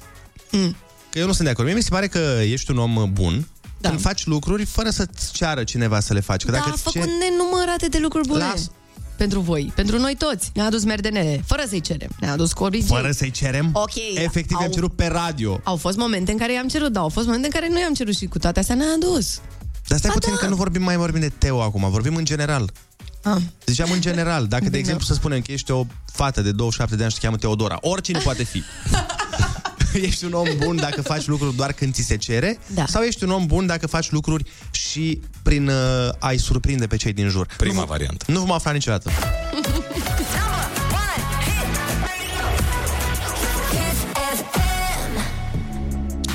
[0.51, 0.77] Mm.
[1.13, 1.67] Că eu nu sunt de acord.
[1.67, 3.49] Mie mi se pare că ești un om bun
[3.81, 3.89] da.
[3.89, 6.45] când faci lucruri fără să-ți ceară cineva să le faci.
[6.45, 8.45] Că Da, dacă a îți făcut cer- nenumărate de lucruri bune.
[8.51, 8.71] Las.
[9.17, 10.51] Pentru voi, pentru noi toți.
[10.55, 12.11] Ne-a adus merdene, fără să-i cerem.
[12.21, 12.87] Ne-a adus corigii.
[12.87, 13.71] Fără să-i cerem?
[13.73, 13.93] Ok.
[14.15, 15.61] Efectiv, au, am cerut pe radio.
[15.65, 17.95] Au fost momente în care i-am cerut, da, au fost momente în care nu i-am
[17.95, 19.41] cerut și cu toate astea ne-a adus.
[19.89, 20.39] Dar stai Ba puțin da.
[20.39, 22.71] că nu vorbim mai vorbim de Teo acum, vorbim în general.
[23.23, 23.37] Ah.
[23.67, 24.81] Ziceam în general, dacă de Bine.
[24.81, 27.79] exemplu să spunem că ești o fată de 27 de ani și te cheamă Teodora,
[27.81, 28.63] oricine poate fi.
[30.09, 32.59] ești un om bun dacă faci lucruri doar când ți se cere?
[32.67, 32.87] Da.
[32.87, 35.75] Sau ești un om bun dacă faci lucruri și prin uh,
[36.19, 37.47] a-i surprinde pe cei din jur?
[37.57, 38.25] Prima variantă.
[38.29, 39.11] Nu vom afla niciodată.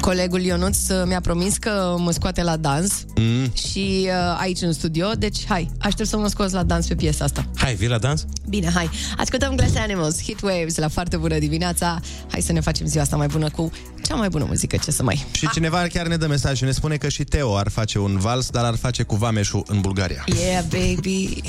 [0.08, 3.52] Colegul Ionuț uh, mi-a promis că mă scoate la dans mm.
[3.54, 7.24] și uh, aici în studio, deci hai, aștept să mă scoți la dans pe piesa
[7.24, 7.46] asta.
[7.56, 8.26] Hai, vii la dans?
[8.50, 8.89] Bine, hai.
[9.17, 12.00] Ascultăm Glass Animals, Hit Waves la foarte bună dimineața.
[12.32, 13.72] Hai să ne facem ziua asta mai bună cu
[14.04, 15.26] cea mai bună muzică, ce să mai...
[15.32, 18.17] Și cineva chiar ne dă mesaj și ne spune că și Teo ar face un
[18.17, 20.24] vals, dar ar face cu Vameșul în Bulgaria.
[20.43, 21.41] Yeah, baby!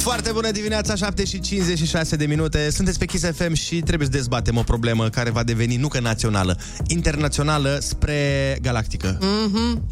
[0.00, 2.70] Foarte bună dimineața, 7 și 56 de minute.
[2.70, 6.00] Sunteți pe Kiss FM și trebuie să dezbatem o problemă care va deveni nu că
[6.00, 9.18] națională, internațională spre galactică.
[9.20, 9.82] Mhm.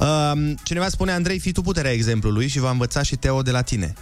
[0.00, 3.62] Um, cineva spune, Andrei, fii tu puterea exemplului și va învăța și Teo de la
[3.62, 3.94] tine.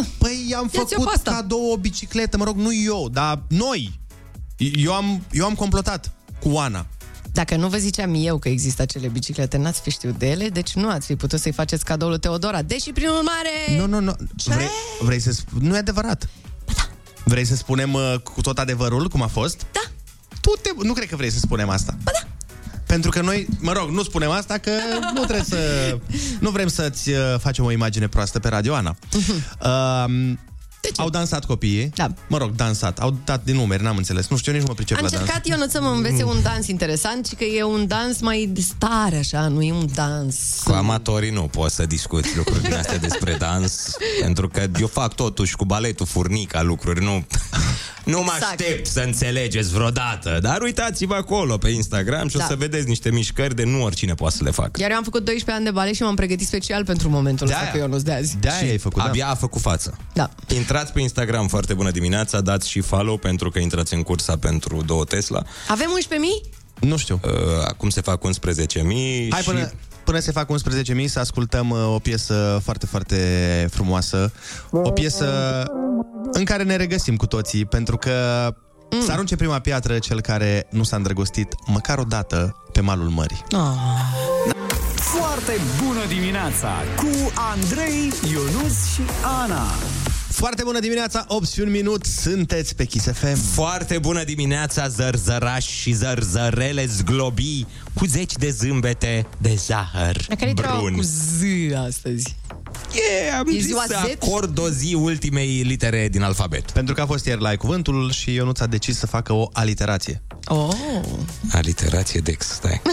[0.00, 1.30] Ah, Păi i-am ia-ți-o făcut pe asta.
[1.30, 4.00] cadou o bicicletă, mă rog, nu eu, dar noi.
[4.56, 6.86] Eu am, eu am complotat cu Ana.
[7.36, 10.74] Dacă nu vă ziceam eu că există acele biciclete, n-ați fi știut de ele, deci
[10.74, 12.62] nu ați fi putut să-i faceți cadoul lui Teodora.
[12.62, 13.78] Deși, prin urmare...
[13.78, 14.16] Nu, nu, nu.
[14.44, 14.68] Vrei,
[15.00, 16.28] vrei să sp- Nu e adevărat.
[17.24, 19.66] Vrei să spunem uh, cu tot adevărul cum a fost?
[19.72, 19.80] Da.
[20.40, 20.70] Tu te...
[20.82, 21.96] Nu cred că vrei să spunem asta.
[22.02, 22.28] Ba da.
[22.86, 24.70] Pentru că noi, mă rog, nu spunem asta că
[25.14, 25.58] nu trebuie să...
[26.40, 28.96] Nu vrem să-ți uh, facem o imagine proastă pe Radio Ana.
[30.98, 31.90] Um, au dansat copiii.
[31.94, 32.08] Da.
[32.28, 32.98] Mă rog, dansat.
[32.98, 34.28] Au dat din numeri, n-am înțeles.
[34.28, 35.20] Nu știu, eu nici nu mă pricep A la dans.
[35.20, 38.60] încercat Ionut să mă învețe un dans interesant și că e un dans mai de
[38.60, 40.36] stare, așa, nu e un dans...
[40.64, 45.14] Cu amatorii nu poți să discuți lucruri din astea despre dans, pentru că eu fac
[45.14, 47.26] totuși cu baletul furnica lucruri, nu...
[48.06, 48.60] Nu mă Exact.
[48.60, 52.44] aștept să înțelegeți vreodată, dar uitați-vă acolo pe Instagram și Da.
[52.44, 54.80] o să vedeți niște mișcări de nu oricine poate să le facă.
[54.80, 57.68] Iar eu am făcut 12 ani de balet și m-am pregătit special pentru momentul ăsta
[57.72, 58.36] cu Ionuț de azi.
[58.40, 59.08] De-aia ai făcut, da.
[59.08, 59.96] Abia a făcut față.
[60.12, 60.30] Da.
[60.54, 64.82] Intrați pe Instagram, foarte bună dimineața, dați și follow pentru că intrați în cursa pentru
[64.86, 65.42] două Tesla.
[65.68, 65.88] Avem
[66.44, 66.50] 11.000?
[66.80, 67.20] Nu știu.
[67.24, 67.30] Uh,
[67.68, 68.30] acum se fac 11.000
[69.30, 69.48] Hai și...
[69.48, 69.72] până,
[70.06, 70.48] până se fac
[71.00, 73.16] 11.000 să ascultăm uh, o piesă foarte, foarte
[73.70, 74.32] frumoasă.
[74.70, 75.26] O piesă
[76.32, 78.14] în care ne regăsim cu toții, pentru că
[78.90, 79.02] mm.
[79.02, 83.44] să arunce prima piatră cel care nu s-a îndrăgostit măcar o dată pe malul mării.
[84.94, 89.02] Foarte bună dimineața cu Andrei, Ionus și
[89.42, 89.64] Ana.
[90.36, 93.36] Foarte bună dimineața, 8 și un minut, sunteți pe Kiss FM.
[93.52, 100.52] Foarte bună dimineața, zărzărași și zărzărele zglobii cu zeci de zâmbete de zahăr La care
[100.52, 100.94] treaba brun.
[100.94, 101.40] cu Z
[101.86, 102.36] astăzi?
[102.92, 104.10] Yeah, am E zis ziua să Z?
[104.22, 106.70] acord o zi ultimei litere din alfabet.
[106.70, 109.48] Pentru că a fost ieri la Ai Cuvântul și Ionuț a decis să facă o
[109.52, 110.22] aliterație.
[110.46, 110.74] Oh.
[111.52, 112.82] Aliterație Dex, stai.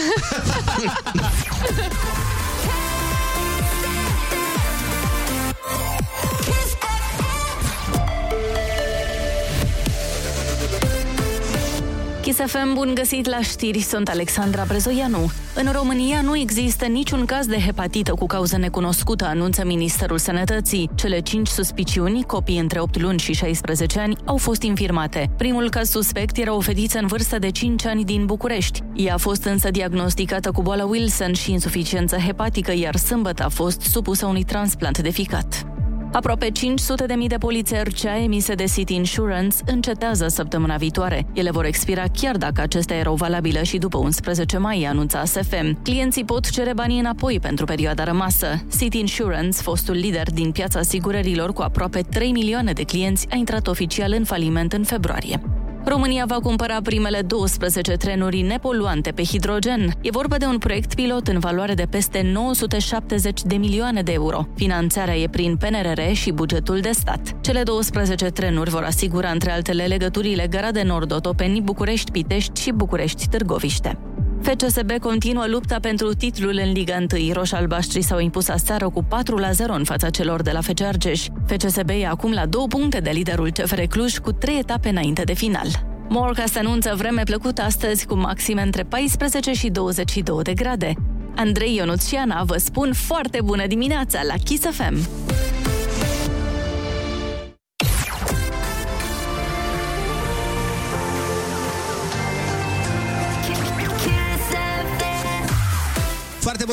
[12.24, 15.30] Kiss FM, bun găsit la știri, sunt Alexandra Brezoianu.
[15.54, 20.90] În România nu există niciun caz de hepatită cu cauză necunoscută, anunță Ministerul Sănătății.
[20.94, 25.30] Cele cinci suspiciuni, copii între 8 luni și 16 ani, au fost infirmate.
[25.36, 28.82] Primul caz suspect era o fetiță în vârstă de 5 ani din București.
[28.94, 33.80] Ea a fost însă diagnosticată cu boala Wilson și insuficiență hepatică, iar sâmbătă a fost
[33.80, 35.66] supusă unui transplant de ficat.
[36.14, 41.26] Aproape 500 de mii de polițe RCA emise de City Insurance încetează săptămâna viitoare.
[41.32, 45.82] Ele vor expira chiar dacă acestea erau valabile și după 11 mai, anunța ASFM.
[45.82, 48.64] Clienții pot cere banii înapoi pentru perioada rămasă.
[48.78, 53.66] City Insurance, fostul lider din piața asigurărilor cu aproape 3 milioane de clienți, a intrat
[53.66, 55.40] oficial în faliment în februarie.
[55.86, 59.92] România va cumpăra primele 12 trenuri nepoluante pe hidrogen.
[60.00, 64.46] E vorba de un proiect pilot în valoare de peste 970 de milioane de euro.
[64.54, 67.36] Finanțarea e prin PNRR și bugetul de stat.
[67.40, 72.70] Cele 12 trenuri vor asigura, între altele, legăturile Gara de Nord, Otopeni, București, Pitești și
[72.72, 73.98] București, Târgoviște.
[74.44, 77.32] FCSB continuă lupta pentru titlul în Liga 1.
[77.32, 81.26] Roș-albaștri s-au impus aseară cu 4 la 0 în fața celor de la FC Argeș.
[81.46, 85.32] FCSB e acum la două puncte de liderul CFR Cluj cu trei etape înainte de
[85.32, 85.66] final.
[86.08, 90.94] Morca se anunță vreme plăcută astăzi cu maxime între 14 și 22 de grade.
[91.36, 95.08] Andrei Ionuț și Ana vă spun foarte bună dimineața la Kiss FM!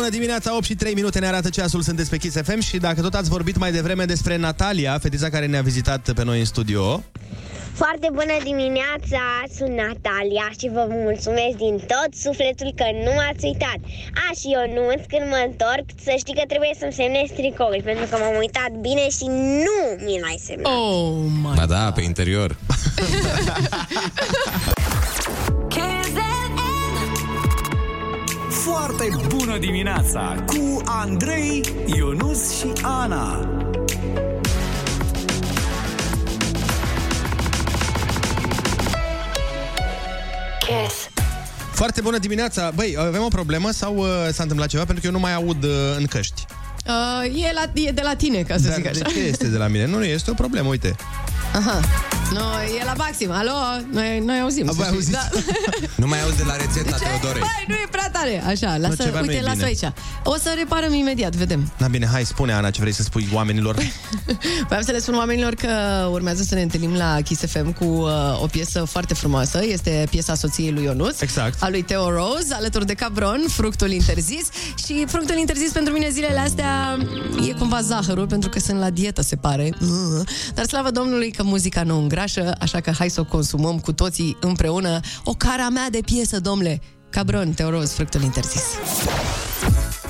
[0.02, 3.02] Bună dimineața, 8 și 3 minute ne arată ceasul, sunteți pe Kiss FM și dacă
[3.02, 7.04] tot ați vorbit mai devreme despre Natalia, fetița care ne-a vizitat pe noi în studio,
[7.74, 9.24] Foarte bună dimineața,
[9.58, 13.80] sunt Natalia și vă mulțumesc din tot sufletul că nu m-ați uitat.
[14.24, 18.16] A, și Ionuț, când mă întorc, să știi că trebuie să-mi semnezi tricoul, pentru că
[18.22, 19.26] m-am uitat bine și
[19.66, 20.72] nu mi l-ai semnat.
[20.74, 22.50] Oh my Ba da, pe interior.
[28.64, 33.50] Foarte bună dimineața cu Andrei, Ionus și Ana.
[40.60, 41.10] Kiss.
[41.72, 42.72] Foarte bună dimineața!
[42.76, 44.84] Băi, avem o problemă sau uh, s-a întâmplat ceva?
[44.84, 46.46] Pentru că eu nu mai aud uh, în căști.
[46.88, 49.00] Uh, e, la, e de la tine, ca să Dar zic așa.
[49.00, 49.86] de ce este de la mine?
[49.86, 50.96] Nu, nu, este o problemă, uite.
[51.56, 51.80] Aha.
[52.34, 53.32] No, e la maxim.
[53.32, 53.52] Alo,
[53.92, 54.70] noi, noi auzim.
[54.70, 54.96] A, să voi știți.
[54.96, 55.12] auziți?
[55.12, 55.30] Da.
[56.02, 57.42] Nu mai auzi de la rețeta Teodorei.
[57.42, 58.44] Băi, nu e prea tare.
[58.48, 59.66] Așa, lasă, ceva nu uite, e lasă bine.
[59.66, 59.94] aici.
[60.24, 61.72] O să reparăm imediat, vedem.
[61.78, 63.76] Na bine, hai, spune, Ana, ce vrei să spui oamenilor.
[64.70, 65.68] Vreau să le spun oamenilor că
[66.12, 69.60] urmează să ne întâlnim la Kiss FM cu uh, o piesă foarte frumoasă.
[69.64, 71.22] Este piesa soției lui Ionuț.
[71.22, 71.64] Exact.
[71.64, 74.48] A lui Teo Rose, alături de Cabron, fructul interzis.
[74.86, 76.98] Și fructul interzis pentru mine zilele astea
[77.48, 79.74] e cumva zahărul, pentru că sunt la dietă, se pare.
[79.82, 79.88] Uh.
[80.54, 84.38] Dar slavă Domnului că muzica nu îngrașă, așa că hai să o consumăm cu toții
[84.40, 85.00] împreună.
[85.24, 86.82] O cara mea de piesă, domnule.
[87.10, 88.62] Cabron, Teo Rose, fructul interzis.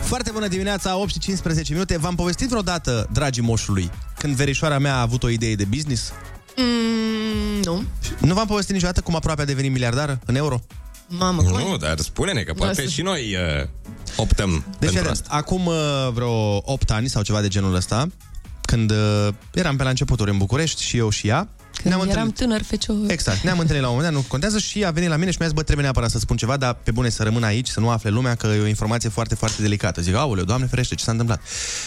[0.01, 1.97] Foarte bună dimineața, 8 și 15 minute.
[1.97, 6.11] V-am povestit vreodată, dragii moșului, când verișoara mea a avut o idee de business?
[6.57, 7.83] Mm, nu.
[8.17, 10.61] Nu v-am povestit niciodată cum aproape a devenit miliardară în euro?
[11.07, 12.91] Mamă, Nu, dar spune-ne că poate Lasă.
[12.93, 13.67] și noi uh,
[14.15, 15.27] optăm Deci, pentru iată, asta.
[15.31, 15.75] acum uh,
[16.13, 18.07] vreo 8 ani sau ceva de genul ăsta,
[18.61, 22.25] când uh, eram pe la începuturi în București și eu și ea, Când ne-am eram
[22.25, 22.35] întâlnit.
[22.35, 22.95] tânăr fecior.
[23.07, 25.37] Exact, ne-am întâlnit la un moment dat, nu contează și a venit la mine și
[25.39, 27.79] mi-a zis, bă, trebuie neapărat să spun ceva, dar pe bune să rămân aici, să
[27.79, 30.01] nu afle lumea că e o informație foarte, foarte delicată.
[30.01, 31.41] Zic, aoleu, doamne ferește, ce s-a întâmplat?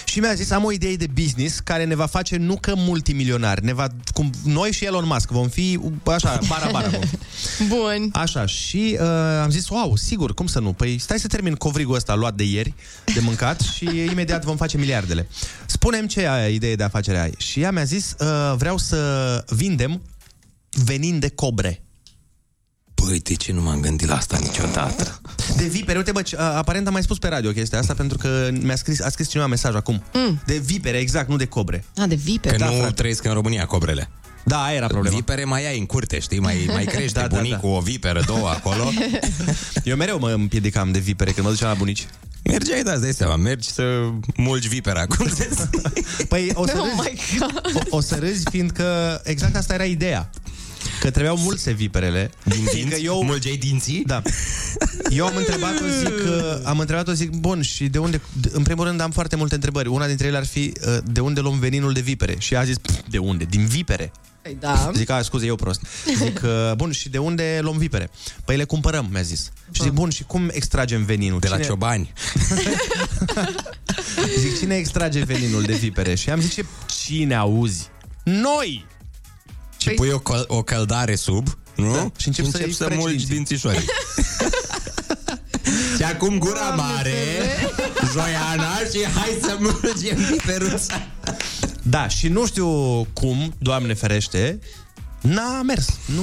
[0.05, 3.65] Și mi-a zis, am o idee de business care ne va face nu că multimilionari,
[3.65, 7.17] ne va, cum noi și Elon Musk vom fi, așa, bara-bara vom fi.
[7.75, 8.11] Bun.
[8.13, 9.07] Așa, și uh,
[9.43, 10.73] am zis, wow, sigur, cum să nu?
[10.73, 12.75] Păi stai să termin covrigul ăsta luat de ieri,
[13.15, 15.29] de mâncat și imediat vom face miliardele.
[15.67, 17.33] Spunem ce e idee de afacere ai.
[17.37, 18.97] Și ea mi-a zis, uh, vreau să
[19.77, 20.03] vindem
[20.85, 21.83] venin de cobre.
[22.95, 25.21] Băi, de ce nu m-am gândit la asta niciodată?
[25.57, 28.19] De vipere, uite bă, ce- a- aparent am mai spus pe radio chestia asta pentru
[28.19, 30.03] că mi-a scris, a scris cineva mesaj acum.
[30.13, 30.41] Mm.
[30.47, 31.85] De vipere, exact, nu de cobre.
[31.97, 32.57] A, de vipere.
[32.57, 32.93] Că Da, nu frate.
[32.93, 34.11] trăiesc în România cobrele.
[34.45, 35.17] Da, aia era problema.
[35.17, 36.39] Vipere mai ai în curte, știi?
[36.39, 37.77] Mai, mai crește Da, da, da, bunicul da.
[37.77, 38.91] o viperă, două acolo.
[39.85, 42.07] Eu mereu mă împiedicam de vipere când mă duceam la bunici.
[42.45, 43.83] Mergeai, da, îți dai seama, mergi să
[44.37, 45.07] mulgi vipera.
[45.07, 45.49] Cum se
[46.29, 47.87] Păi o să Oh râzi, my God.
[47.91, 50.31] o, o să râzi fiindcă exact asta era ideea.
[51.01, 52.31] Că trebuiau mulse viperele.
[52.45, 53.05] Din Fiindcă dinți?
[53.05, 54.03] eu, Mulgeai dinții?
[54.07, 54.23] Da.
[55.11, 58.85] Eu am întrebat-o, zic, uh, am întrebat-o, zic, bun, și de unde, de- în primul
[58.85, 59.89] rând am foarte multe întrebări.
[59.89, 62.35] Una dintre ele ar fi, uh, de unde luăm veninul de vipere?
[62.39, 63.45] Și ea a zis, "Pf, de unde?
[63.45, 64.13] Din vipere.
[64.43, 64.91] Păi da.
[64.95, 65.81] Zic, a, scuze, eu prost.
[66.17, 68.11] Zic, uh, bun, și de unde luăm vipere?
[68.45, 69.51] Păi le cumpărăm, mi-a zis.
[69.71, 71.41] Și zic, bun, și cum extragem veninul?
[71.41, 72.13] De la Cine- ciobani.
[74.39, 76.15] Zic, cine extrage veninul de vipere?
[76.15, 76.65] Și am zis, ce,
[77.05, 77.89] cine auzi?
[78.25, 78.87] Noi!
[79.89, 81.93] Și pui o, căl- o căldare sub, nu?
[81.93, 83.35] Da, și încep să-i să freci mulgi dinții.
[83.35, 83.81] dințișorii.
[85.97, 87.13] și acum gura mare,
[88.13, 91.07] Joiana, și hai să mulgem viperuța.
[91.83, 92.69] Da, și nu știu
[93.13, 94.59] cum, Doamne ferește,
[95.21, 95.87] n-a mers.
[96.07, 96.23] Nu,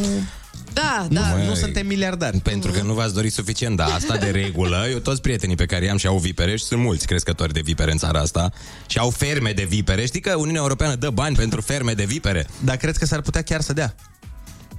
[0.74, 1.28] Da, nu, da.
[1.28, 1.48] Măi.
[1.48, 2.38] nu suntem miliardari.
[2.38, 5.86] Pentru că nu v-ați dorit suficient, dar asta de regulă, eu toți prietenii pe care
[5.86, 8.52] i-am și au vipere și sunt mulți crescători de vipere în țara asta
[8.88, 10.06] și au ferme de vipere.
[10.06, 12.48] Știi că Uniunea Europeană dă bani pentru ferme de vipere?
[12.64, 13.96] Dar cred că s-ar putea chiar să dea.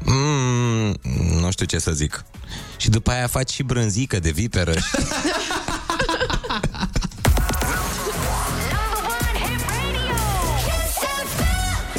[0.04, 0.96] Mm,
[1.40, 2.24] nu știu ce să zic.
[2.76, 4.72] Și după aia faci și brânzică de viperă.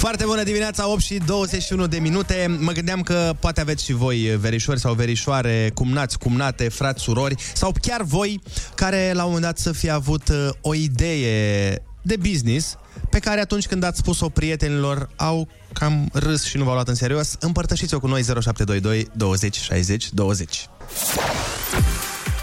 [0.03, 2.57] Foarte bună dimineața, 8 și 21 de minute.
[2.59, 7.73] Mă gândeam că poate aveți și voi verișori sau verișoare, cumnați, cumnate, frați, surori, sau
[7.81, 8.41] chiar voi
[8.75, 12.75] care la un moment dat să fi avut uh, o idee de business
[13.09, 16.95] pe care atunci când ați spus-o prietenilor au cam râs și nu v-au luat în
[16.95, 17.35] serios.
[17.39, 20.67] Împărtășiți-o cu noi 0722 20 60 20.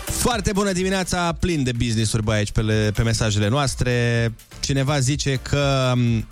[0.05, 4.33] Foarte bună dimineața, plin de business-uri băi aici pe, le, pe mesajele noastre.
[4.61, 6.27] Cineva zice că m,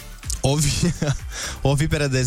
[0.50, 0.92] o, vi-
[1.70, 2.26] o viperă de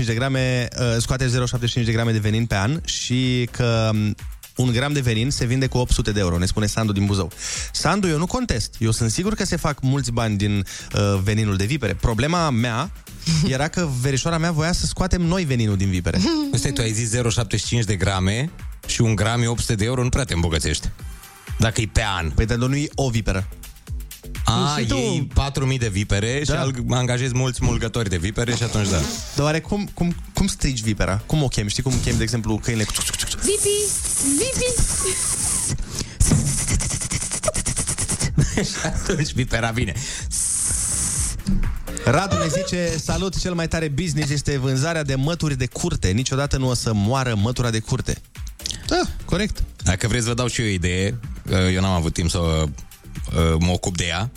[0.00, 4.14] 0,75 de grame uh, scoate 0,75 de grame de venin pe an și că m,
[4.56, 7.30] un gram de venin se vinde cu 800 de euro, ne spune Sandu din Buzău.
[7.72, 8.74] Sandu, eu nu contest.
[8.78, 10.56] Eu sunt sigur că se fac mulți bani din
[10.94, 11.94] uh, veninul de vipere.
[11.94, 12.90] Problema mea
[13.48, 16.20] era că verișoara mea voia să scoatem noi veninul din vipere.
[16.54, 17.10] Stai, tu ai zis
[17.80, 18.50] 0,75 de grame
[18.86, 20.88] și un gram e 800 de euro, nu prea te îmbogățești.
[21.58, 22.30] Dacă e pe an.
[22.30, 23.48] Păi dar nu e o viperă.
[24.44, 26.52] A, Și tu- iei 4.000 de vipere Da.
[26.54, 28.96] și al- angajezi mulți mulgători de vipere și atunci da.
[29.34, 31.22] Dar oare cum, cum, cum strigi vipera?
[31.26, 31.68] Cum o chemi?
[31.70, 32.92] Știi cum chemi, de exemplu, câinele cu...
[33.42, 33.68] Vipi,
[34.38, 34.64] Vipi.
[38.70, 39.92] și atunci vipera vine.
[42.04, 46.08] Radu ne zice, salut, cel mai tare business este vânzarea de mături de curte.
[46.08, 48.16] Niciodată nu o să moară mătura de curte.
[48.86, 49.62] Da, corect.
[49.82, 51.18] Dacă vreți, vă dau și eu o idee.
[51.72, 52.68] Eu n-am avut timp să uh,
[53.58, 54.30] mă ocup de ea.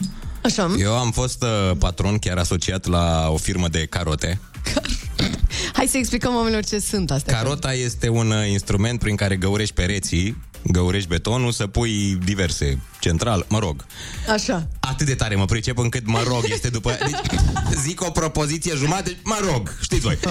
[0.45, 0.76] Așa.
[0.78, 4.39] Eu am fost uh, patron, chiar asociat la o firmă de carote.
[5.74, 7.34] Hai să explicăm oamenilor ce sunt astea.
[7.38, 13.45] Carota este un uh, instrument prin care găurești pereții, găurești betonul, să pui diverse, central,
[13.50, 13.86] mă rog.
[14.30, 14.67] Așa.
[14.80, 16.98] Atât de tare mă pricep încât mă rog este după...
[17.06, 20.17] Deci, zic o propoziție jumate, mă rog, știți voi.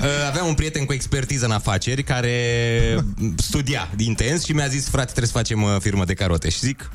[0.00, 3.04] Uh, Aveam un prieten cu expertiză în afaceri care
[3.36, 6.48] studia intens și mi-a zis, frate, trebuie să facem uh, firmă de carote.
[6.48, 6.90] Și zic,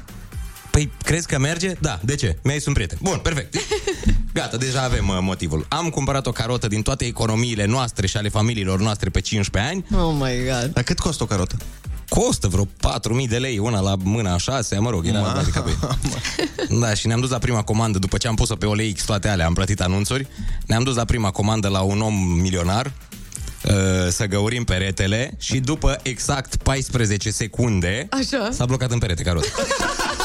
[0.72, 1.74] Păi, crezi că merge?
[1.80, 2.38] Da, de ce?
[2.44, 2.98] Mi-ai sunt prieten.
[3.02, 3.56] Bun, perfect.
[4.34, 5.66] Gata, deja avem uh, motivul.
[5.70, 10.04] Am cumpărat o carotă din toate economiile noastre și ale familiilor noastre pe 15 ani.
[10.04, 10.74] Oh my god.
[10.74, 11.58] Dar cât costă o carotă?
[12.10, 15.60] Costă vreo 4.000 de lei, una la mâna a 6, mă rog, era Ma- adică
[15.60, 15.72] pe...
[16.80, 19.46] Da, și ne-am dus la prima comandă, după ce am pus-o pe OLX, toate alea,
[19.46, 20.28] am plătit anunțuri,
[20.66, 22.86] ne-am dus la prima comandă la un om milionar,
[23.66, 23.72] uh,
[24.10, 28.50] să găurim peretele și după exact 14 secunde Așa.
[28.52, 29.48] s-a blocat în perete carota.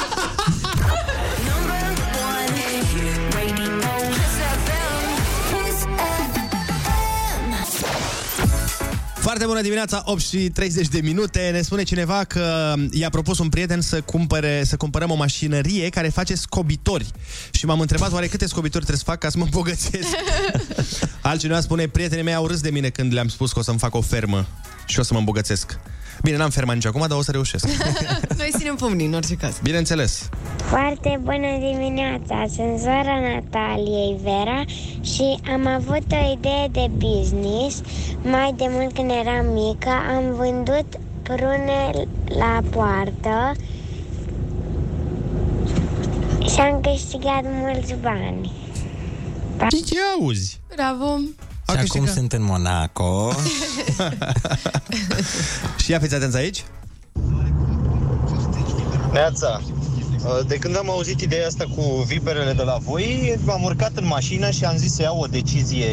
[9.27, 11.51] Foarte bună dimineața, 8 și 30 de minute.
[11.53, 16.09] Ne spune cineva că i-a propus un prieten să, cumpere, să cumpărăm o mașinărie care
[16.09, 17.07] face scobitori.
[17.51, 20.09] Și m-am întrebat oare câte scobitori trebuie să fac ca să mă îmbogățesc.
[21.21, 23.95] Altcineva spune, prietenii mei au râs de mine când le-am spus că o să-mi fac
[23.95, 24.47] o fermă
[24.87, 25.79] și o să mă îmbogățesc.
[26.23, 27.67] Bine, n-am ferma nici acum, dar o să reușesc.
[28.39, 29.59] Noi ținem pumnii în orice caz.
[29.63, 30.29] Bineînțeles.
[30.57, 34.65] Foarte bună dimineața, sunt sora Nataliei Vera
[35.01, 37.81] și am avut o idee de business.
[38.23, 40.87] Mai de mult când eram mică am vândut
[41.23, 41.91] prune
[42.39, 43.53] la poartă
[46.49, 48.53] și am câștigat mulți bani.
[49.87, 50.61] Ce auzi?
[50.75, 51.19] Bravo.
[51.67, 53.33] Și acum sunt în Monaco.
[55.83, 56.65] și ia fiți atenți aici.
[59.13, 59.61] Neața,
[60.47, 64.51] de când am auzit ideea asta cu viperele de la voi, m-am urcat în mașină
[64.51, 65.87] și am zis să iau o decizie,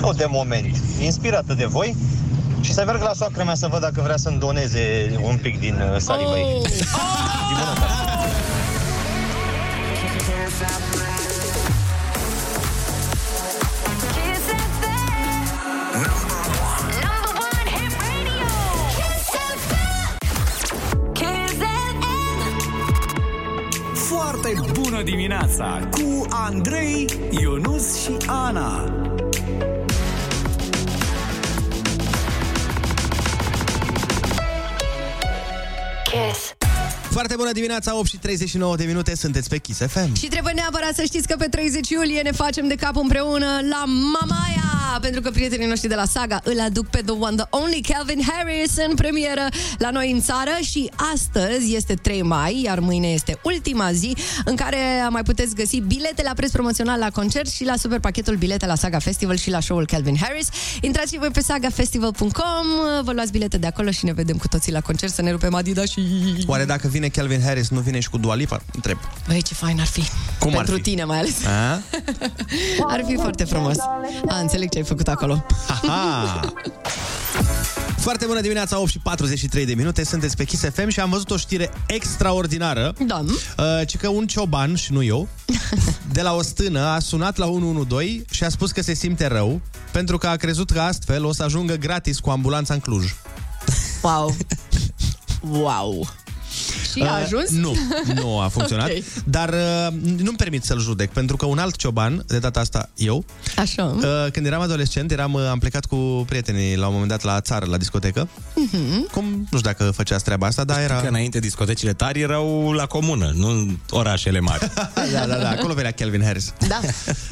[0.00, 1.96] nu de moment, inspirată de voi,
[2.60, 5.74] și să merg la soacră mea să văd dacă vrea să-mi doneze un pic din
[5.74, 6.44] uh, saliva ei.
[6.44, 6.62] Oh.
[7.48, 8.00] Din bunătate.
[24.92, 27.06] bună dimineața cu Andrei,
[27.40, 28.84] Ionus și Ana.
[36.04, 36.54] Kiss.
[37.10, 40.14] Foarte bună dimineața, 8 și 39 de minute, sunteți pe Kiss FM.
[40.14, 43.84] Și trebuie neapărat să știți că pe 30 iulie ne facem de cap împreună la
[43.84, 44.51] Mamaia,
[45.00, 48.20] pentru că prietenii noștri de la Saga îl aduc pe The One, The Only Calvin
[48.32, 49.46] Harris în premieră
[49.78, 54.56] la noi în țară și astăzi este 3 mai, iar mâine este ultima zi în
[54.56, 54.76] care
[55.10, 58.74] mai puteți găsi bilete la preț promoțional la concert și la super pachetul bilete la
[58.74, 60.48] Saga Festival și la show-ul Calvin Harris.
[60.80, 62.66] Intrați și voi pe sagafestival.com,
[63.02, 65.54] vă luați bilete de acolo și ne vedem cu toții la concert să ne rupem
[65.54, 66.00] Adidas și...
[66.46, 68.62] Oare dacă vine Calvin Harris, nu vine și cu Dua Lipa?
[68.74, 68.98] Întreb.
[69.26, 70.02] Băi, ce fain ar fi.
[70.38, 70.80] Cum ar Pentru fi?
[70.80, 71.44] tine mai ales.
[71.44, 71.82] A?
[72.94, 73.76] Ar fi foarte frumos.
[74.28, 75.44] A, înțeleg ce ai făcut acolo.
[75.68, 76.40] Aha!
[77.98, 81.30] Foarte bună dimineața, 8 și 43 de minute, sunteți pe Kiss FM și am văzut
[81.30, 82.94] o știre extraordinară.
[83.06, 83.24] Da.
[83.24, 85.28] Uh, ci că un cioban, și nu eu,
[86.12, 89.60] de la o stână a sunat la 112 și a spus că se simte rău
[89.90, 93.14] pentru că a crezut că astfel o să ajungă gratis cu ambulanța în Cluj.
[94.02, 94.36] Wow.
[95.40, 96.08] Wow.
[96.92, 97.50] Și a Uh, ajuns?
[97.50, 97.76] Nu,
[98.14, 98.90] nu a funcționat.
[98.92, 99.02] Ok.
[99.24, 103.24] Dar uh, nu-mi permit să-l judec, pentru că un alt cioban, de data asta eu,
[103.56, 103.82] Așa.
[103.82, 104.02] uh,
[104.32, 107.66] când eram adolescent, eram, uh, am plecat cu prietenii la un moment dat la țară,
[107.66, 108.28] la discotecă.
[108.54, 109.06] Mhm.
[109.12, 111.00] Cum, nu știu dacă făceați treaba asta, dar era...
[111.00, 114.70] Că înainte discotecile tari erau la comună, nu în orașele mari.
[115.12, 116.52] da, da, da, acolo venea Calvin Harris.
[116.68, 116.80] Da.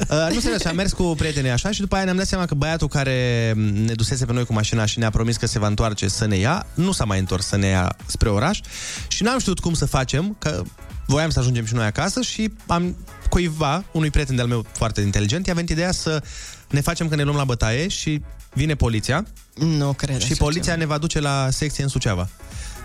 [0.09, 2.55] Uh, nu serios, am mers cu prietenii așa și după aia ne-am dat seama că
[2.55, 3.53] băiatul care
[3.85, 6.35] ne dusese pe noi cu mașina și ne-a promis că se va întoarce să ne
[6.37, 8.59] ia, nu s-a mai întors să ne ia spre oraș
[9.07, 10.63] și n-am știut cum să facem, că
[11.05, 12.95] voiam să ajungem și noi acasă și am
[13.29, 16.23] cuiva, unui prieten de-al meu foarte inteligent, i-a venit ideea să
[16.69, 18.21] ne facem că ne luăm la bătaie și
[18.53, 20.75] vine poliția Nu cred și așa poliția ceva.
[20.75, 22.29] ne va duce la secție în Suceava.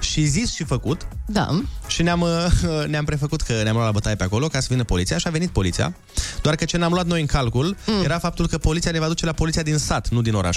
[0.01, 1.61] Și zis și făcut, Da.
[1.87, 2.29] și ne-am, uh,
[2.93, 5.31] ne-am prefăcut că ne-am luat la bătaie pe acolo ca să vină poliția și a
[5.31, 5.95] venit poliția.
[6.43, 8.03] Doar că ce ne-am luat noi în calcul mm.
[8.05, 10.57] era faptul că poliția ne va duce la poliția din sat, nu din oraș.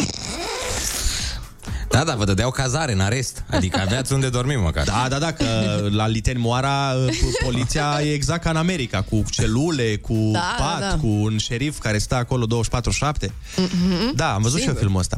[1.89, 3.43] Da, da, vă dădeau cazare în arest.
[3.49, 4.83] Adică aveați unde dormi măcar.
[4.85, 5.45] Da, da, da, că
[5.91, 7.13] la Liteni Moara uh,
[7.43, 10.95] poliția e exact ca în America, cu celule, cu Da, pat, da, da.
[10.95, 13.29] cu un șerif care stă acolo 24-7.
[13.55, 14.15] Mhm.
[14.15, 14.77] Da, am văzut și eu Singur.
[14.81, 15.17] filmul ăsta.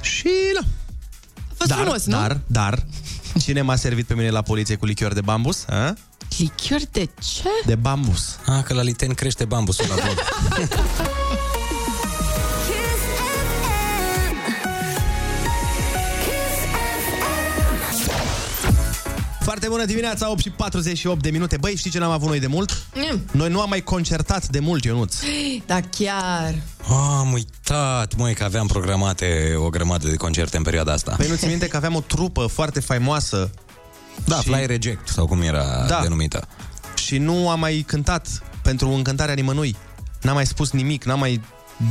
[0.00, 0.60] Și na.
[0.60, 2.16] A fost dar, frumos, nu?
[2.16, 2.86] dar, dar,
[3.42, 5.64] cine m-a servit pe mine la poliție cu lichior de bambus?
[5.68, 5.94] A?
[6.38, 7.48] Lichior de ce?
[7.66, 8.36] De bambus.
[8.46, 10.18] Ah, că la Liten crește bambusul la bloc.
[19.50, 21.56] Foarte bună dimineața, 8 și 48 de minute.
[21.56, 22.82] Băi, știi ce n-am avut noi de mult?
[22.94, 23.22] Mm.
[23.32, 25.14] Noi nu am mai concertat de mult, Ionuț.
[25.66, 26.54] Da, chiar.
[26.82, 31.14] Ah, am uitat, măi, că aveam programate o grămadă de concerte în perioada asta.
[31.16, 33.50] Păi nu ți minte că aveam o trupă foarte faimoasă
[34.24, 36.00] Da, și- Fly Reject, sau cum era Da.
[36.02, 36.48] denumită.
[36.94, 39.76] și nu am mai cântat pentru încântarea nimănui.
[40.22, 41.40] N-am mai spus nimic, n-am mai...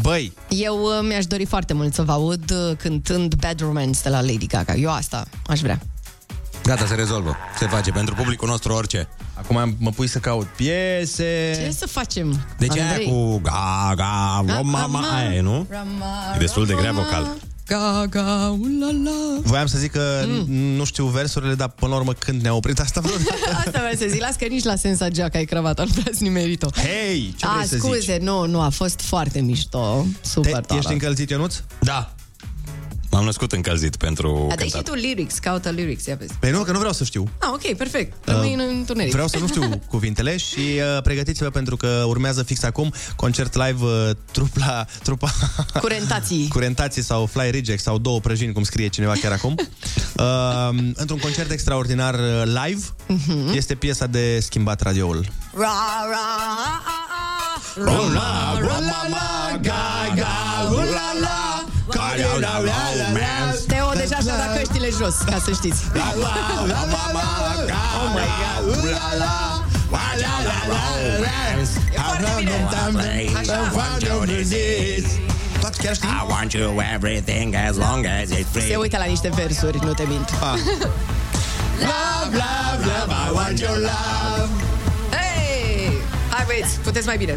[0.02, 4.10] Băi, Eu uh, mi-aș dori foarte mult să vă aud uh, cântând Bad Romance de
[4.10, 4.74] la Lady Gaga.
[4.76, 5.80] Eu asta aș vrea.
[6.64, 7.36] Gata, se rezolvă.
[7.60, 9.08] Se face pentru publicul nostru orice.
[9.34, 11.52] acum mă pui să caut piese...
[11.56, 12.46] Ce să facem?
[12.58, 13.06] Deci aia Andrei?
[13.08, 15.68] cu ga, ga, Rama, mama, aia e, nu?
[15.70, 16.06] Rama,
[16.36, 17.36] E destul de grea Rama, vocal.
[17.68, 19.40] Gaga, ulala.
[19.44, 20.52] Voiam să zic că mm.
[20.54, 23.34] nu știu versurile, dar până la urmă când ne-a oprit asta vreodată?
[23.66, 26.68] Asta vreau să zic, las că nici la sensa geaca ai cravata, nu prea nimerit-o.
[26.76, 28.22] Hei, ce vrei A, să scuze, zici?
[28.22, 30.06] nu, nu, a fost foarte mișto.
[30.22, 30.80] Super Te, tare.
[30.80, 31.56] ești încălzit, Ionuț?
[31.80, 32.14] Da.
[33.12, 34.94] M-am născut încălzit pentru A, dai și cântat.
[34.94, 36.34] tu lyrics, caută lyrics, ia vezi.
[36.40, 37.30] Păi nu, că nu vreau să știu.
[37.40, 38.14] Ah, ok, perfect.
[38.28, 39.12] Rămâi în întuneric.
[39.12, 40.60] Vreau să nu știu cuvintele și
[40.96, 45.32] uh, pregătiți-vă pentru că urmează fix acum concert live uh, trupla, trupa
[45.80, 46.48] Curentații.
[46.48, 49.56] Curentații sau Fly Reject sau două prăjini, cum scrie cineva chiar acum.
[50.20, 53.52] Uh, într-un concert extraordinar uh, live Mhm.
[53.54, 55.26] este piesa de schimbat radioul.
[55.54, 55.74] Ra,
[56.10, 57.04] ra, a, a,
[57.76, 57.84] a.
[57.84, 61.49] Ra, ra, la, la, ga, ga, ula, la.
[63.68, 65.82] Teo deja și-a dat căștile jos, ca să știți.
[65.96, 66.02] Oh
[68.14, 68.60] my God!
[71.94, 72.68] E foarte bine.
[73.38, 73.72] Așa.
[75.60, 76.08] Toate chiar știi?
[76.10, 78.68] I want you everything as long as it's free.
[78.68, 80.30] Se uită la niște versuri, nu te mint.
[80.30, 80.60] Ah.
[81.80, 84.50] Love, love, love, I want your love.
[85.10, 85.92] Hey!
[86.30, 87.36] Hai băieți, puteți mai bine.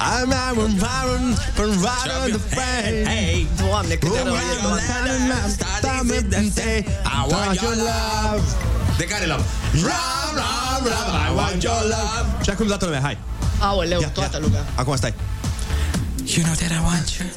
[0.00, 3.04] I'm Aaron Byron from right on the fan.
[3.04, 4.34] Hey, Doamne, câte rău
[7.04, 8.44] I want your love.
[8.96, 9.44] De care love?
[9.72, 12.26] Love, love, love, I want your love.
[12.42, 13.18] Și acum toată lumea, hai.
[13.58, 14.64] Aoleu, toată lumea.
[14.74, 15.14] Acum stai.
[16.24, 17.28] You know that I want you.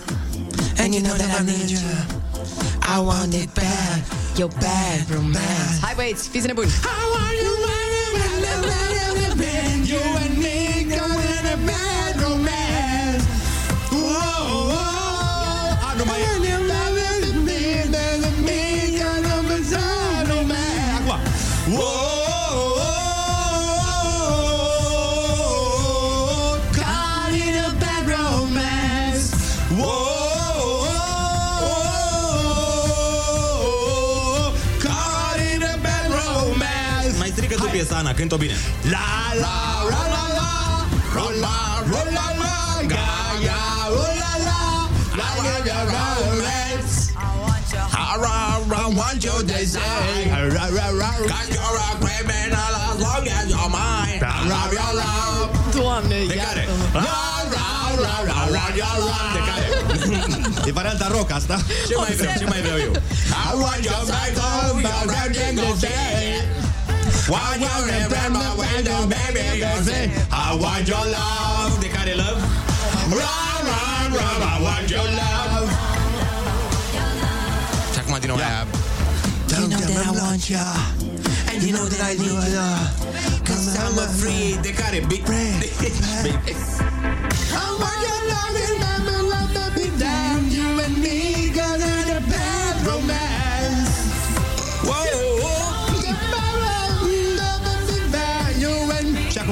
[0.78, 1.80] And you know that I need you.
[2.96, 4.04] I want it bad.
[4.38, 5.78] Your bad romance.
[5.82, 6.72] Hai băieți, fiți nebuni.
[9.86, 10.63] You and me
[37.94, 38.54] strică tu piesa, Ana, cânt-o bine.
[38.84, 38.98] La
[39.44, 39.58] la
[39.92, 40.50] la la la
[41.16, 41.58] la la
[41.92, 42.56] la la la
[42.92, 43.08] ga
[43.46, 44.62] ga oh la la
[45.20, 47.12] la la la la romance.
[47.96, 50.50] I want your desire.
[51.32, 54.22] Cause you're a criminal as long as you're mine.
[54.22, 55.50] I love your love.
[55.74, 56.66] Doamne, De care?
[56.94, 59.34] Love, love, love, love, love your love.
[59.36, 59.72] De care?
[60.68, 61.58] E varianta rock asta.
[61.88, 62.34] Ce mai vreau?
[62.38, 62.92] Ce mai vreau eu?
[62.92, 66.63] I want your back home, your wedding to say.
[67.28, 71.80] Why you never my window, baby, you say, I want your love.
[71.80, 72.42] De care love?
[73.10, 75.72] Run, run, run, I want your love.
[77.94, 78.68] Și acum din nou aia...
[79.48, 80.60] You know that I want you.
[81.52, 82.70] And you know that I need you.
[83.48, 84.58] Cause I'm a free.
[84.62, 85.00] De care?
[85.08, 85.24] Big...
[85.24, 85.26] I
[87.82, 89.23] want your love never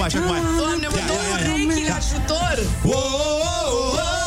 [0.01, 0.57] acum, și acum.
[0.57, 2.57] Doamne, mă, două urechi, ajutor!
[2.85, 4.21] Oh, oh, oh, oh!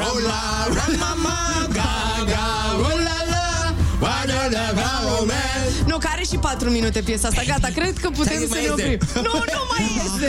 [0.00, 0.40] Rola,
[0.76, 1.36] ra, mama,
[1.76, 2.44] gaga,
[2.80, 5.74] rola, la, wa, da, da, da romance.
[5.86, 8.66] Nu, care și 4 minute piesa asta, gata, cred că putem Stai, să mai ne
[8.66, 8.82] este.
[8.82, 8.98] oprim.
[9.14, 10.28] Nu, nu mai este.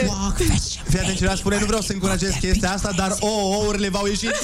[0.88, 4.34] Fii atent ce spune, nu vreau să încurajez chestia asta, dar o, ouările v-au ieșit.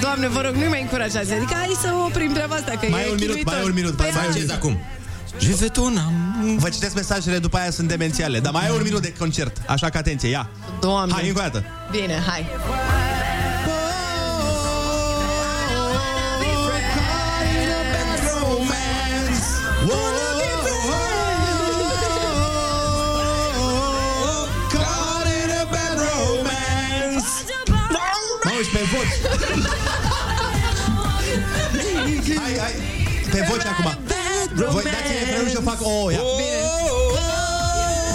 [0.00, 1.32] Doamne, vă rog, nu mai încurajați.
[1.32, 3.52] Adică hai să oprim treaba asta, că Mai e e un minut, chinuitor.
[3.52, 4.54] mai e un minut, Păi mai e un Faceți minut.
[4.56, 4.78] acum.
[5.40, 6.58] Je veux ton amour.
[6.58, 8.40] Vă citesc mesajele, după aia sunt demențiale.
[8.40, 10.48] Dar mai e un minut de concert, așa că atenție, ia.
[10.80, 11.12] Doamne.
[11.14, 11.64] Hai, încă o dată.
[11.90, 12.46] Bine, hai.
[32.42, 32.74] Hai, hai.
[33.30, 33.98] Pe voci acum.
[34.72, 36.20] Voi dați-ne frânul și eu fac o, ia.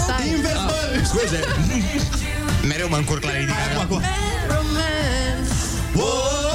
[0.04, 0.28] Stai.
[0.28, 1.00] Invers, bă.
[1.04, 1.40] Scuze.
[2.68, 3.72] Mereu mă încurc la ridicare.
[3.72, 4.02] Acum, acum.
[5.94, 6.53] Caught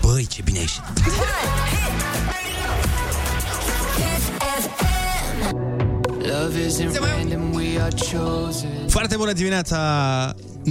[0.00, 0.82] Băi, ce bine ai ieșit.
[8.88, 9.78] Foarte bună dimineața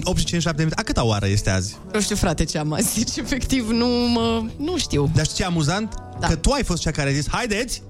[0.03, 0.79] 8 și 57 minute.
[0.79, 1.77] A câta oară este azi?
[1.93, 2.95] Nu știu, frate, ce am azi.
[3.03, 4.43] Deci, efectiv, nu mă...
[4.57, 5.09] Nu știu.
[5.15, 5.93] Dar știi ce e amuzant?
[6.19, 6.27] Da.
[6.27, 7.81] Că tu ai fost cea care a zis, haideți!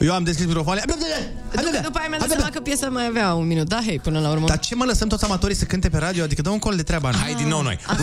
[0.00, 0.84] Eu am deschis microfoanele.
[1.62, 3.68] După, după aia mi-am dat seama că piesa mai avea un minut.
[3.68, 4.46] Da, hei, până la urmă.
[4.46, 6.22] Dar ce mă lăsăm toți amatorii să cânte pe radio?
[6.24, 7.16] Adică dă un col de treabă, Ana.
[7.18, 7.78] Hai din nou noi.
[7.86, 7.94] Ra,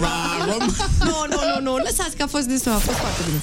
[0.00, 0.10] ra,
[0.50, 0.66] rom.
[0.98, 3.40] Nu, nu, nu, nu, lăsați că a fost destul, a fost foarte bine.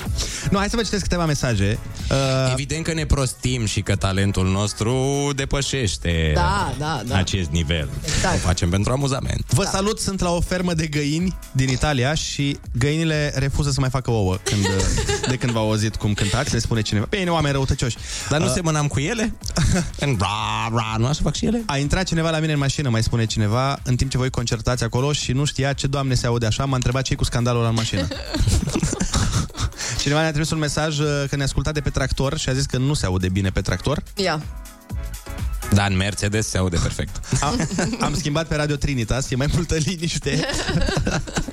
[0.52, 1.80] Nu, hai să vă citesc câteva mesaje.
[2.12, 4.94] Uh, Evident că ne prostim și că talentul nostru
[5.36, 7.16] depășește Da, da, da.
[7.16, 7.90] acest nivel.
[8.16, 8.36] Exact.
[8.36, 9.44] O facem pentru amuzament.
[9.54, 13.90] Vă salut, sunt la o fermă de găini din Italia și găinile refuză să mai
[13.90, 14.66] facă ouă când,
[15.30, 17.06] de când v-au auzit cum cântați, le spune cineva.
[17.10, 17.98] Bine, oameni răutăcioși.
[18.30, 19.34] Dar nu Uh, semănam cu ele?
[20.06, 21.64] În ra, ra, nu așa fac și ele?
[21.66, 24.84] A intrat cineva la mine în mașină, mai spune cineva, în timp ce voi concertați
[24.84, 27.70] acolo și nu știa ce doamne se aude așa, m-a întrebat ce cu scandalul ăla
[27.70, 28.08] în mașină.
[30.02, 32.66] Cineva ne-a trimis un mesaj uh, că ne asculta de pe tractor și a zis
[32.66, 34.04] că nu se aude bine pe tractor.
[34.16, 34.42] Ia.
[35.72, 37.42] Dar în Mercedes se aude perfect.
[37.42, 37.70] Am,
[38.00, 40.40] am schimbat pe Radio Trinitas, e mai multă liniște.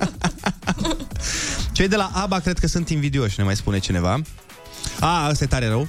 [1.72, 4.20] Cei de la ABA cred că sunt invidioși, ne mai spune cineva.
[5.00, 5.88] A, ăsta e tare rău.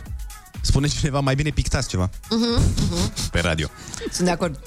[0.66, 2.10] Spune cineva, mai bine pictați ceva.
[2.30, 3.30] Mhm, mhm.
[3.32, 3.68] Pe radio.
[4.12, 4.60] Sunt de acord.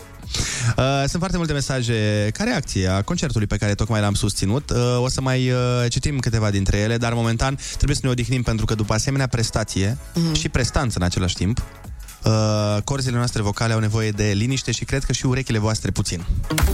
[0.76, 4.70] Uh, sunt foarte multe mesaje ca reacție a concertului pe care tocmai l-am susținut.
[4.70, 8.42] Uh, o să mai uh, citim câteva dintre ele, dar momentan trebuie să ne odihnim
[8.42, 10.34] pentru că după asemenea prestație Mhm.
[10.34, 11.62] și prestanță în același timp,
[12.24, 16.24] uh, corzile noastre vocale au nevoie de liniște și cred că și urechile voastre puțin.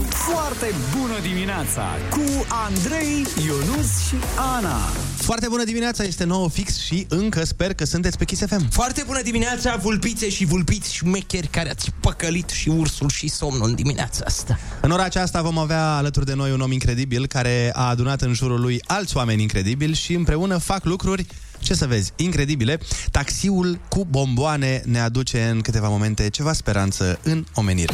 [0.09, 4.14] Foarte bună dimineața cu Andrei, Ionus și
[4.57, 4.79] Ana.
[5.23, 8.68] Foarte bună dimineața, este 9 fix și încă sper că sunteți pe Kiss FM.
[8.70, 13.75] Foarte bună dimineața, vulpițe și vulpiți șmecheri care ați păcălit și ursul și somnul în
[13.75, 14.59] dimineața asta.
[14.81, 18.33] În ora aceasta vom avea alături de noi un om incredibil care a adunat în
[18.33, 21.27] jurul lui alți oameni incredibili și împreună fac lucruri,
[21.59, 22.81] ce să vezi, incredibile.
[23.11, 27.93] Taxiul cu bomboane ne aduce în câteva momente ceva speranță în omenire.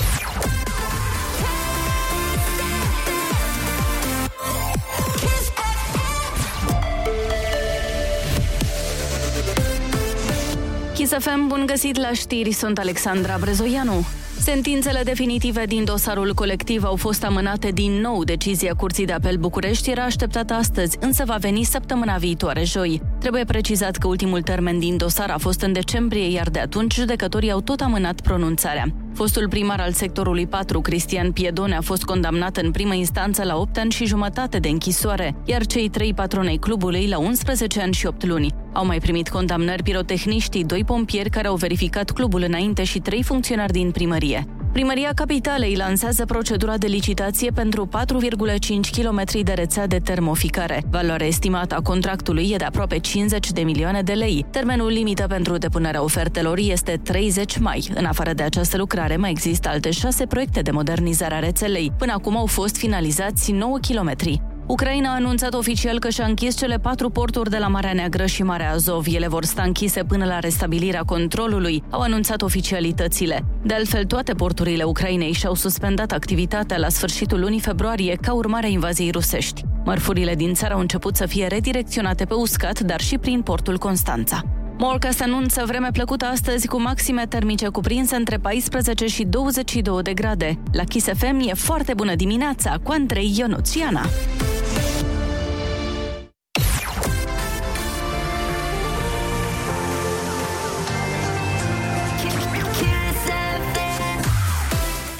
[11.09, 14.05] Kiss FM, bun găsit la știri, sunt Alexandra Brezoianu.
[14.39, 18.25] Sentințele definitive din dosarul colectiv au fost amânate din nou.
[18.25, 23.03] Decizia Curții de Apel București era așteptată astăzi, însă va veni săptămâna viitoare, joi.
[23.21, 27.51] Trebuie precizat că ultimul termen din dosar a fost în decembrie, iar de atunci judecătorii
[27.51, 28.93] au tot amânat pronunțarea.
[29.15, 33.79] Fostul primar al sectorului 4, Cristian Piedone, a fost condamnat în primă instanță la 8
[33.79, 38.27] ani și jumătate de închisoare, iar cei trei patronei clubului la 11 ani și 8
[38.27, 38.55] luni.
[38.73, 43.73] Au mai primit condamnări pirotehniștii, doi pompieri care au verificat clubul înainte și trei funcționari
[43.73, 44.47] din primărie.
[44.73, 50.83] Primăria Capitalei lansează procedura de licitație pentru 4,5 km de rețea de termoficare.
[50.91, 54.47] Valoarea estimată a contractului e de aproape 50 de milioane de lei.
[54.51, 57.89] Termenul limită pentru depunerea ofertelor este 30 mai.
[57.95, 61.93] În afară de această lucrare, mai există alte șase proiecte de modernizare a rețelei.
[61.99, 64.41] Până acum au fost finalizați 9 kilometri.
[64.69, 68.43] Ucraina a anunțat oficial că și-a închis cele patru porturi de la Marea Neagră și
[68.43, 69.07] Marea Azov.
[69.07, 73.45] Ele vor sta închise până la restabilirea controlului, au anunțat oficialitățile.
[73.63, 78.71] De altfel, toate porturile Ucrainei și-au suspendat activitatea la sfârșitul lunii februarie ca urmare a
[78.71, 79.63] invaziei rusești.
[79.85, 84.58] Mărfurile din țară au început să fie redirecționate pe uscat, dar și prin portul Constanța.
[84.81, 90.15] Morca se anunță vreme plăcută astăzi cu maxime termice cuprinse între 14 și 22 de
[90.15, 90.59] grade.
[90.73, 94.01] La Kiss FM e foarte bună dimineața cu Andrei Ionuțiana.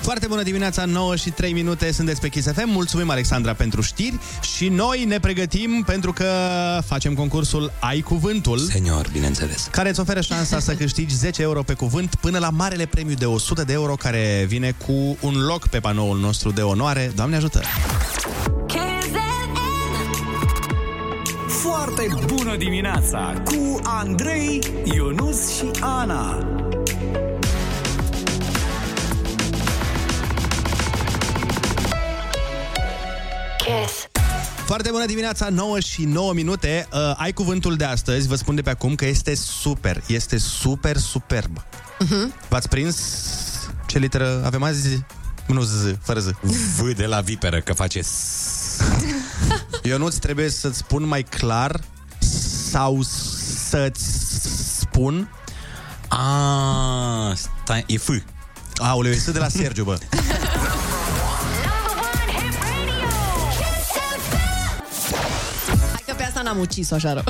[0.09, 2.69] Foarte bună dimineața, 9 și 3 minute, sunteți pe Kiss FM.
[2.71, 4.19] Mulțumim, Alexandra, pentru știri
[4.55, 6.27] și noi ne pregătim pentru că
[6.87, 8.59] facem concursul Ai Cuvântul.
[8.59, 9.69] Senior, bineînțeles.
[9.71, 13.25] Care îți oferă șansa să câștigi 10 euro pe cuvânt până la marele premiu de
[13.25, 17.13] 100 de euro care vine cu un loc pe panoul nostru de onoare.
[17.15, 17.61] Doamne ajută!
[21.47, 26.47] Foarte bună dimineața cu Andrei, Ionus și Ana.
[33.69, 34.09] Kiss.
[34.67, 36.89] Foarte bună dimineața, 9 și 9 minute.
[36.93, 40.97] Uh, ai cuvântul de astăzi, vă spun de pe acum că este super, este super
[40.97, 41.59] superb.
[41.59, 42.49] Uh-huh.
[42.49, 42.97] V-ați prins
[43.87, 45.03] ce literă avem azi?
[45.47, 46.27] Nu Z, fără Z.
[46.81, 48.79] V de la viperă, că face s-
[49.83, 51.81] Eu nu-ți trebuie să-ți spun mai clar
[52.71, 53.03] sau
[53.69, 54.05] să-ți
[54.79, 55.31] spun...
[56.09, 57.33] A,
[57.65, 58.09] stai, e F.
[58.77, 59.99] Aoleu, e S de la Sergiu, bă.
[66.49, 67.25] n-am ucis-o așa rău.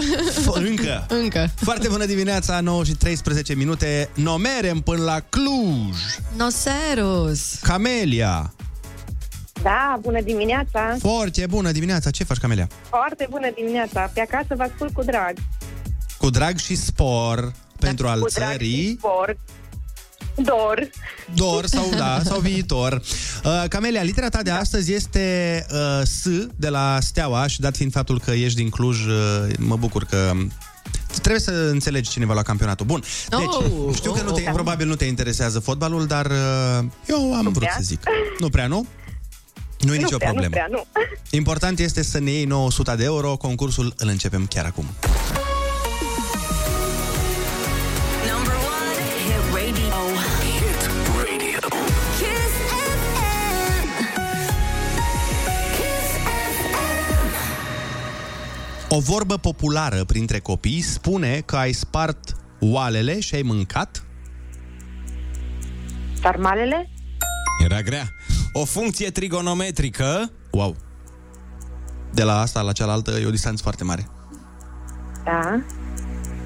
[0.55, 1.07] Încă.
[1.23, 1.51] Încă.
[1.55, 4.09] Foarte bună dimineața, 9 și 13 minute.
[4.15, 5.97] Nomerem până la Cluj.
[6.37, 7.55] Noserus.
[7.63, 8.53] Camelia.
[9.63, 10.97] Da, bună dimineața!
[10.99, 12.11] Foarte bună dimineața.
[12.11, 12.69] Ce faci, Camelia?
[12.89, 14.11] Foarte bună dimineața!
[14.15, 15.37] Pe acasă vă ascult cu drag.
[16.19, 18.97] Cu drag și spor pentru al cu drag și țării.
[18.99, 19.37] spor.
[20.45, 20.91] Dor.
[21.35, 23.03] Dor sau da, sau viitor.
[23.45, 27.93] Uh, Camelia, litera ta de astăzi este uh, S de la Steaua și dat fiind
[27.93, 29.15] faptul că ești din Cluj, uh,
[29.59, 30.33] mă bucur că
[31.09, 32.87] Trebuie să înțelegi cineva la campionatul.
[32.87, 33.03] Bun.
[33.29, 34.51] Deci, Oh, știu că nu te, oh.
[34.53, 37.75] probabil nu te interesează fotbalul, dar uh, eu am vrut prea.
[37.77, 38.01] să zic.
[38.39, 38.87] Nu prea, nu?
[39.79, 40.55] Nu e nu nicio prea, problemă.
[40.55, 41.03] Nu prea, nu.
[41.31, 43.37] Important este să ne iei 900 de euro.
[43.37, 44.85] Concursul îl începem chiar acum.
[58.89, 64.05] O vorbă populară printre copii spune că ai spart oalele și ai mâncat?
[66.21, 66.91] Sarmalele?
[67.65, 68.09] Era grea.
[68.53, 70.31] O funcție trigonometrică...
[70.51, 70.77] Wow.
[72.13, 74.09] De la asta la cealaltă e o distanță foarte mare.
[75.25, 75.63] Da.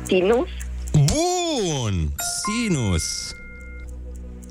[0.07, 0.49] Sinus?
[0.93, 2.12] Bun!
[2.45, 3.34] Sinus!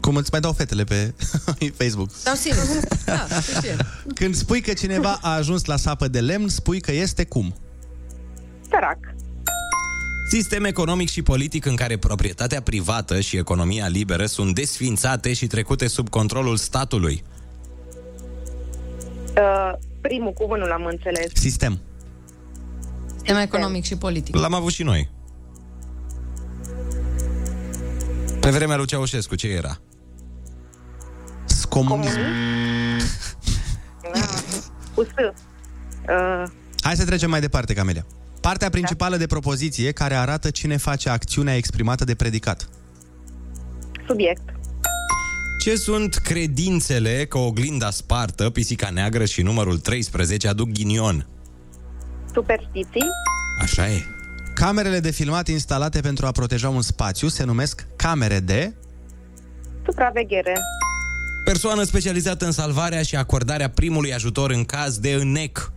[0.02, 1.14] Cum îți mai dau fetele pe
[1.80, 2.10] Facebook.
[2.24, 2.68] Dau sinus.
[3.06, 3.76] Da, se știe.
[4.16, 7.56] Când spui că cineva a ajuns la sapă de lemn, spui că este cum?
[8.72, 8.98] Sărac.
[10.30, 15.88] Sistem economic și politic în care proprietatea privată și economia liberă sunt desfințate și trecute
[15.88, 17.24] sub controlul statului.
[19.38, 21.32] Uh, primul cuvânt nu l-am înțeles.
[21.34, 21.80] Sistem.
[23.16, 24.36] Sistem economic și politic.
[24.36, 25.10] L-am avut și noi.
[28.40, 29.78] Pe vremea lui Ceaușescu, ce era?
[31.70, 32.20] Comunism.
[34.96, 35.08] Cu S.
[35.08, 36.44] Uh,
[36.82, 38.06] Hai să trecem mai departe, Camelia.
[38.42, 42.70] Partea principală de propoziție care arată cine face acțiunea exprimată de predicat.
[44.08, 44.42] subiect.
[45.64, 51.28] Ce sunt credințele că oglinda spartă, pisica neagră și numărul 13 aduc ghinion?
[52.34, 53.06] Superstiții.
[53.62, 54.02] Așa e.
[54.56, 58.74] Camerele de filmat instalate pentru a proteja un spațiu se numesc camere de...
[59.86, 60.54] Supraveghere.
[61.44, 65.72] Persoană specializată în salvarea și acordarea primului ajutor în caz de înnec.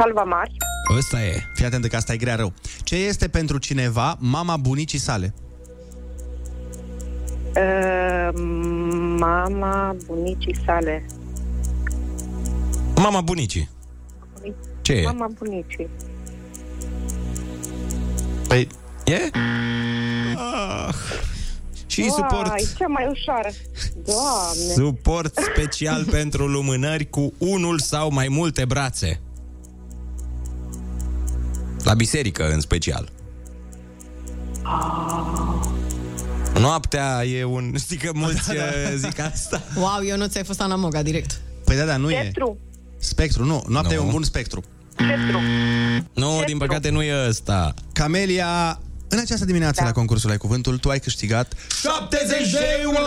[0.00, 0.56] Salvamari.
[0.96, 1.42] Ăsta e.
[1.54, 2.52] Fii atent că asta e grea rău.
[2.82, 5.34] Ce este pentru cineva mama bunicii sale?
[7.56, 8.28] Uh,
[9.18, 11.06] mama bunicii sale.
[12.96, 13.68] Mama bunicii.
[14.82, 15.04] Ce e?
[15.04, 15.88] Mama bunicii.
[18.48, 18.68] Păi,
[19.04, 19.30] e?
[20.34, 20.94] Ah.
[21.86, 23.48] Și Uai, suport, cea mai ușoară.
[24.04, 24.72] Doamne.
[24.74, 29.20] suport special pentru lumânări cu unul sau mai multe brațe.
[31.82, 33.08] La biserică, în special.
[36.58, 37.74] Noaptea e un...
[37.84, 38.96] Știi că mulți da, da.
[38.96, 39.62] zic asta?
[39.76, 41.40] Wow, eu nu ți-ai fost Ana Moga direct.
[41.64, 42.58] Păi da, da, nu Spectru.
[42.60, 42.64] e.
[42.98, 43.64] Spectru, nu.
[43.68, 44.02] Noaptea Nu.
[44.02, 44.62] e un bun spectru.
[44.92, 45.40] Spectru.
[46.12, 47.74] Nu, din păcate nu e ăsta.
[47.92, 49.86] Camelia, în această dimineață da.
[49.86, 51.52] la concursul Ai Cuvântul, tu ai câștigat
[51.82, 52.98] 70 de euro!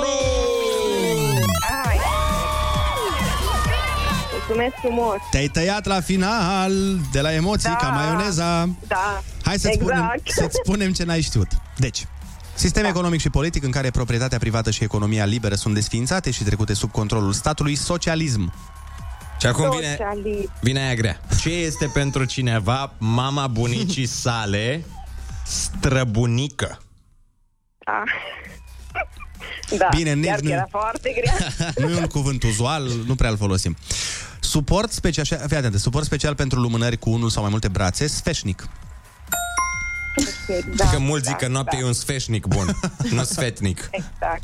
[4.47, 5.15] Mulțumesc frumos.
[5.31, 6.71] Te-ai tăiat la final
[7.11, 7.75] de la emoții Da.
[7.75, 8.69] ca maioneza.
[8.87, 9.21] Da.
[9.43, 9.81] Hai să-ți, exact.
[9.95, 11.47] spunem, să-ți spunem ce n-ai știut.
[11.77, 12.05] Deci,
[12.53, 16.73] sistem economic și politic în care proprietatea privată și economia liberă sunt desființate și trecute
[16.73, 18.53] sub controlul statului, socialism.
[19.39, 20.51] Și acum vine, Socialism.
[20.61, 21.21] vine aia grea.
[21.41, 24.85] Ce este pentru cineva mama bunicii sale
[25.45, 26.79] străbunică?
[27.77, 28.03] Da.
[29.77, 31.47] Da, Bine, nici chiar nu- că era foarte grea.
[31.87, 33.75] nu e un cuvânt uzual, nu prea îl folosim.
[34.53, 38.67] Suport special, fii atent, suport special pentru lumânări cu unul sau mai multe brațe, sfeșnic.
[40.75, 41.85] Da, că mulți zic da, că noaptea da.
[41.85, 42.77] e un sfeșnic bun,
[43.09, 43.89] nu sfetnic.
[43.91, 44.43] Exact.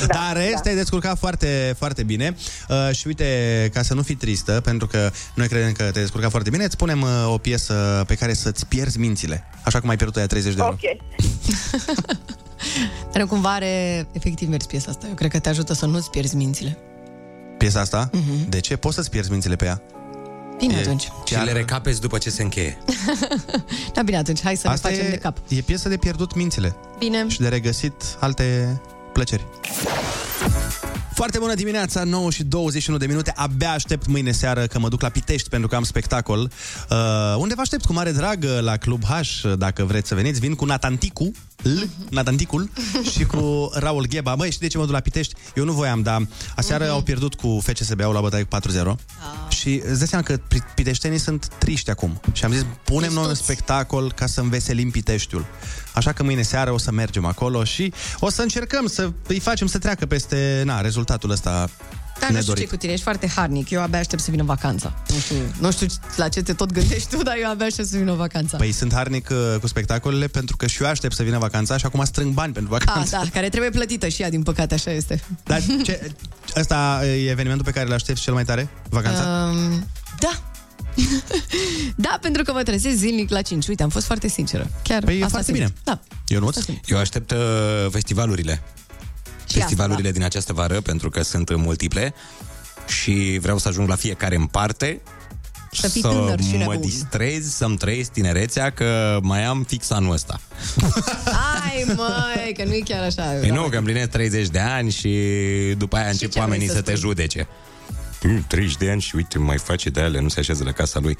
[0.00, 0.60] Da, Dar rest, da.
[0.60, 2.36] te-ai descurcat foarte, foarte bine
[2.68, 6.30] uh, și uite, ca să nu fii tristă, pentru că noi credem că te-ai descurcat
[6.30, 9.96] foarte bine, îți punem uh, o piesă pe care să-ți pierzi mințile, așa cum ai
[9.96, 10.72] pierdut aia 30 de euro.
[10.72, 10.96] Ok.
[13.12, 15.06] Dar cumva are efectiv mers piesa asta.
[15.08, 16.78] Eu cred că te ajută să nu-ți pierzi mințile.
[17.58, 18.10] Piesa asta?
[18.12, 18.48] Mhm.
[18.48, 18.76] De ce?
[18.76, 19.82] Poți să-ți pierzi mințile pe ea.
[20.58, 21.08] Bine E- atunci.
[21.24, 22.78] Și le recapeți după ce se încheie.
[23.94, 24.42] Da, bine atunci.
[24.42, 25.38] Hai să Asta ne facem e, de cap.
[25.48, 27.24] e piesă de pierdut mințile Bine.
[27.28, 28.80] și de regăsit alte
[29.12, 29.46] plăceri.
[31.18, 33.32] Foarte bună dimineața, 9 și 21 de minute.
[33.36, 36.40] Abia aștept mâine seară că mă duc la Pitești pentru că am spectacol.
[36.90, 36.96] Uh,
[37.38, 39.20] unde vă aștept cu mare drag uh, la Club H,
[39.58, 40.40] dacă vreți să veniți.
[40.40, 41.30] Vin cu Natanticu,
[41.62, 41.78] L,
[42.10, 42.70] Natanticul
[43.12, 44.34] și cu Raul Gheba.
[44.36, 45.34] Băi, știi de ce mă duc la Pitești?
[45.54, 46.92] Eu nu voiam, dar aseară Mhm.
[46.92, 48.94] au pierdut cu FCSB-ul la bătaie cu 4-0.
[49.48, 52.20] Și îți dai seama că pri- piteștenii sunt triști acum.
[52.32, 55.46] Și am zis, punem noi un spectacol ca să înveselim Piteștiul.
[55.98, 59.66] Așa că mâine seară o să mergem acolo și o să încercăm să îi facem
[59.66, 61.68] să treacă peste na, rezultatul ăsta Dar
[62.20, 62.62] nu știu nedorit.
[62.62, 63.70] ce cu tine, ești foarte harnic.
[63.70, 64.92] Eu abia aștept să vină vacanța.
[65.08, 65.86] Nu știu, nu știu
[66.16, 68.56] la ce te tot gândești tu, dar eu abia aștept să vină vacanța.
[68.56, 71.86] Păi sunt harnic uh, cu spectacolele pentru că și eu aștept să vină vacanța și
[71.86, 73.16] acum strâng bani pentru Ah, vacanță.
[73.22, 75.22] da, care trebuie plătită și ea, din păcate, așa este.
[75.44, 76.10] Dar ce,
[76.56, 78.68] ăsta e evenimentul pe care îl aștepți cel mai tare?
[78.88, 79.50] Vacanța?
[79.52, 79.86] Um,
[80.18, 80.42] da.
[82.06, 83.66] da, pentru că mă trezesc zilnic la 5.
[83.68, 84.70] Uite, am fost foarte sinceră.
[84.82, 85.58] Chiar Păi e asta foarte simt.
[85.58, 85.72] bine.
[85.84, 86.00] Da.
[86.26, 86.50] Eu nu
[86.84, 87.38] Eu aștept uh,
[87.90, 88.62] festivalurile.
[89.48, 92.14] Și festivalurile asta, din această vară, pentru că sunt multiple
[92.86, 95.00] și vreau să ajung la fiecare în parte
[95.72, 96.80] Să fii să tânăr și mă nebun.
[96.80, 100.40] distrez, să-mi trăiesc tinerețea, că mai am fix anul ăsta.
[101.64, 103.22] Ai, măi, că nu e chiar așa.
[103.22, 105.10] Păi nu, că împlinesc 30 de ani și
[105.76, 107.08] după aia încep ce vrei oamenii să să, te spui?
[107.08, 107.48] judece.
[108.22, 111.00] Mm, 30 de ani și uite, mai face de ale, nu se așează la casa
[111.00, 111.18] lui.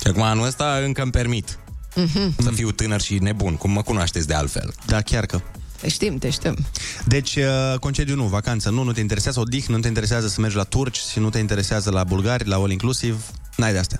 [0.00, 1.58] Și acum anul ăsta încă îmi permit
[1.94, 2.42] Mhm.
[2.42, 4.74] să fiu tânăr și nebun, cum mă cunoașteți de altfel.
[4.86, 5.40] Da, chiar că.
[5.80, 6.56] Te știm, te știm.
[7.04, 10.56] Deci, uh, concediu nu, vacanță nu, nu te interesează odihnă, nu te interesează să mergi
[10.56, 13.24] la turci și nu te interesează la bulgari, la all inclusiv,
[13.56, 13.98] n-ai de astea.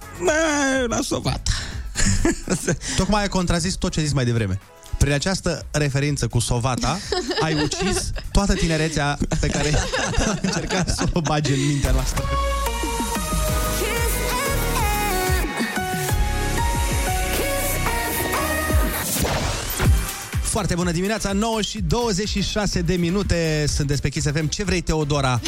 [0.89, 1.49] La sovat.
[2.97, 4.61] Tocmai ai contrazis tot ce ai zis mai devreme.
[4.99, 6.99] Prin această referință cu Sovata,
[7.41, 12.25] ai ucis toată tinerețea pe care ai încercat să o bagi în mintea noastră.
[20.43, 24.49] Foarte bună dimineața, 9 și 26 de minute Sunteți pe Kiss FM.
[24.49, 25.41] Ce vrei, Teodora?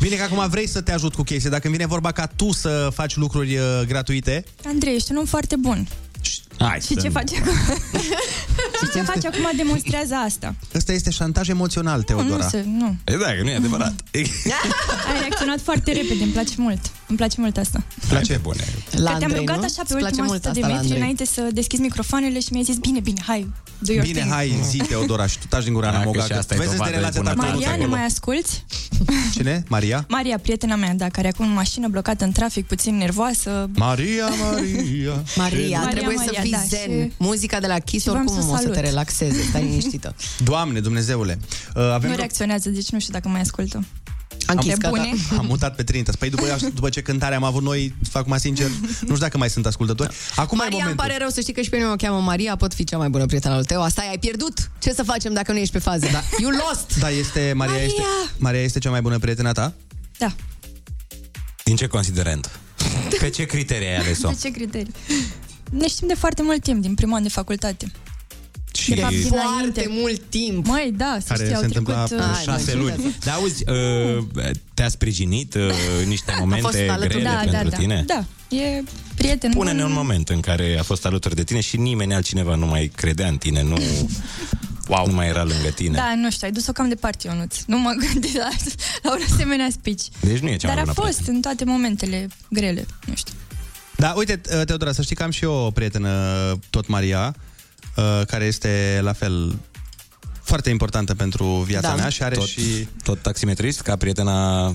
[0.00, 2.52] Bine că acum vrei să te ajut cu chestii Dacă îmi vine vorba ca tu
[2.52, 5.88] să faci lucruri uh, gratuite Andrei, ești un om foarte bun.
[6.58, 7.52] Hai Și ce faci acum?
[8.80, 10.54] și ce faci acum demonstrează asta.
[10.74, 12.96] Ăsta este șantaj emoțional, Nu, Teodora nu, se, nu.
[13.04, 13.94] E da, că nu e adevărat.
[15.12, 16.80] Ai reacționat foarte repede, îmi place mult.
[17.06, 17.82] Îmi place mult asta.
[18.08, 18.64] Place bune.
[18.90, 19.62] La că te-am Andrei, rugat nu?
[19.64, 20.98] așa pe Îți place ultima mult 100 de asta la metri Andrei.
[21.00, 24.32] înainte să deschizi microfoanele și mi-ai zis bine, bine, hai, do your Bine, thing.
[24.32, 26.70] hai, zi, Teodora Și tu taci din gura Dacă Namoga și că asta e Vezi
[26.70, 27.58] de dovadă de relația ta cu bunătate.
[27.58, 27.96] Maria, ne acolo.
[27.96, 28.50] mai asculti?
[29.34, 29.64] Cine?
[29.68, 30.04] Maria?
[30.08, 33.70] Maria, prietena mea, da, care acum în mașină blocată în trafic, puțin nervoasă.
[33.74, 37.02] Maria, Maria Maria, Maria, trebuie Maria, să fii da, zen.
[37.02, 38.74] și- Muzica de la Kiss și v-am oricum să o să salut.
[38.74, 40.14] te relaxeze, stai liniștită.
[40.44, 41.38] Doamne, Dumnezeule
[41.74, 43.84] uh, avem nu vreo- reacționează, deci nu știu dacă mai ascultă.
[44.46, 44.88] Am închis E gata.
[44.96, 45.10] bune?
[45.38, 46.14] Am mutat pe Trinitas.
[46.16, 49.50] Păi după, după ce cântare am avut noi, fac mai sincer, nu știu dacă mai
[49.50, 50.14] sunt ascultători.
[50.36, 51.04] Acum e Maria, îmi momentul.
[51.06, 53.08] pare rău să știi că și pe mine mă cheamă Maria, pot fi cea mai
[53.08, 53.82] bună prietenă al tău.
[53.82, 54.70] Asta ai pierdut.
[54.78, 56.06] Ce să facem dacă nu ești pe fază?
[56.12, 56.22] Da.
[56.40, 56.98] You lost.
[56.98, 57.86] Da, este Maria, Maria!
[57.86, 58.02] este
[58.38, 59.72] Maria este cea mai bună prietena ta?
[60.18, 60.32] Da.
[61.64, 62.50] Din ce considerent?
[63.20, 64.28] Pe ce criterii ai ales-o?
[64.28, 64.92] Pe ce criterii?
[65.70, 67.92] Ne știm de foarte mult timp, din primul an de facultate.
[68.74, 69.86] Și De fapt, din Foarte înainte.
[69.88, 70.66] mult timp.
[70.66, 72.24] Măi, da, să Care știi, au se întâmpla trecut...
[72.24, 72.96] cu uh, Ai, șase mă, luni.
[72.96, 75.60] ce Da, auzi, uh, te-a sprijinit uh,
[76.02, 78.04] în niște momente alături de- grele da, pentru da, tine?
[78.06, 78.14] da.
[78.50, 78.82] Da, e
[79.14, 79.90] prieten Pune-ne bun.
[79.90, 83.28] un moment în care a fost alături de tine și nimeni altcineva nu mai credea
[83.28, 83.76] în tine, nu,
[84.88, 85.06] wow.
[85.06, 85.94] nu mai era lângă tine.
[85.96, 87.56] Da, nu știu, ai dus-o cam departe, Ionuț.
[87.66, 88.48] Nu mă gândi la,
[89.02, 90.02] la un asemenea speech.
[90.20, 93.34] Deci nu e cea Dar mai a bună fost în toate momentele grele, nu știu.
[94.00, 96.10] Da, uite, Teodora, să știi că am și eu o prietenă,
[96.70, 97.34] tot Maria,
[97.96, 99.58] uh, care este la fel
[100.42, 101.94] foarte importantă pentru viața Da.
[101.94, 102.88] mea și are tot, și...
[103.02, 104.66] tot taximetrist, ca prietena...
[104.66, 104.74] Nu?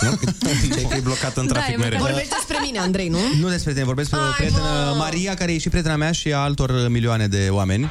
[0.74, 1.98] Ce ai blocat în Da, trafic e mereu.
[1.98, 3.18] Vorbești despre mine, Andrei, nu?
[3.40, 4.94] Nu despre tine, vorbesc despre o Hai, prietenă, mă!
[4.96, 7.90] Maria, care e și prietena mea și a altor milioane de oameni.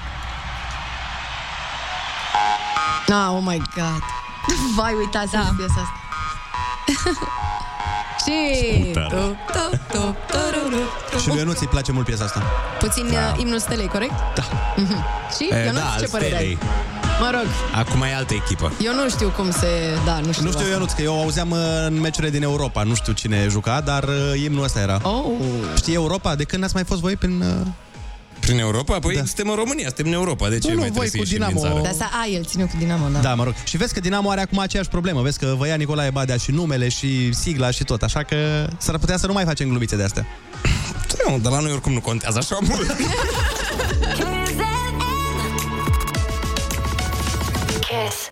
[3.08, 4.04] Ah, oh my god.
[4.76, 5.38] Vai, uitați da.
[5.38, 5.54] Da.
[5.58, 5.94] piesa asta.
[8.26, 8.92] și...
[8.92, 9.08] tare.
[9.08, 10.82] Tu, tu, tu, tururu.
[11.22, 12.42] Și lui Ionuț îi place mult piesa asta.
[12.80, 13.36] Puțin da.
[13.40, 14.14] imnul stelei, corect?
[14.36, 14.44] Da.
[14.76, 15.06] Mhm.
[15.38, 15.50] Și?
[15.52, 16.58] E, Eu nu da, știu ce al părere ai.
[16.58, 16.58] Stelei.
[17.20, 17.46] Mă rog,
[17.76, 18.72] Acum e altă echipă.
[18.80, 19.68] eu nu știu cum se...
[20.06, 20.72] Da, nu știu Nu știu, asta.
[20.72, 21.58] Ionuț, că eu auzeam uh,
[21.88, 25.00] în meciurile din Europa, nu știu cine juca, dar uh, imnul ăsta era.
[25.04, 25.26] Oh.
[25.76, 26.36] Știi Europa?
[26.36, 27.44] De când ați mai fost voi prin...
[28.44, 28.50] Uh...
[28.50, 29.00] Prin Europa?
[29.00, 29.20] Păi Da.
[29.20, 29.26] da.
[29.26, 30.50] suntem în România, suntem în Europa.
[30.50, 31.68] De ce Nu, nu, mai voi trebuie să cu ieșim din Dinamo.
[31.68, 31.82] țară?
[31.82, 33.20] De asta, a, el ține cu Dinamo, da.
[33.20, 33.54] Da, mă rog.
[33.64, 35.22] Și vezi că Dinamo are acum aceeași problemă.
[35.22, 38.02] Vezi că vă ia Nicolae Badea și numele și sigla și tot.
[38.04, 38.36] Așa că
[38.78, 40.26] s-ar putea să nu mai facem glumițe de astea.
[41.28, 42.96] Nu, dar la noi oricum nu contează așa mult.
[47.88, 48.32] Kiss.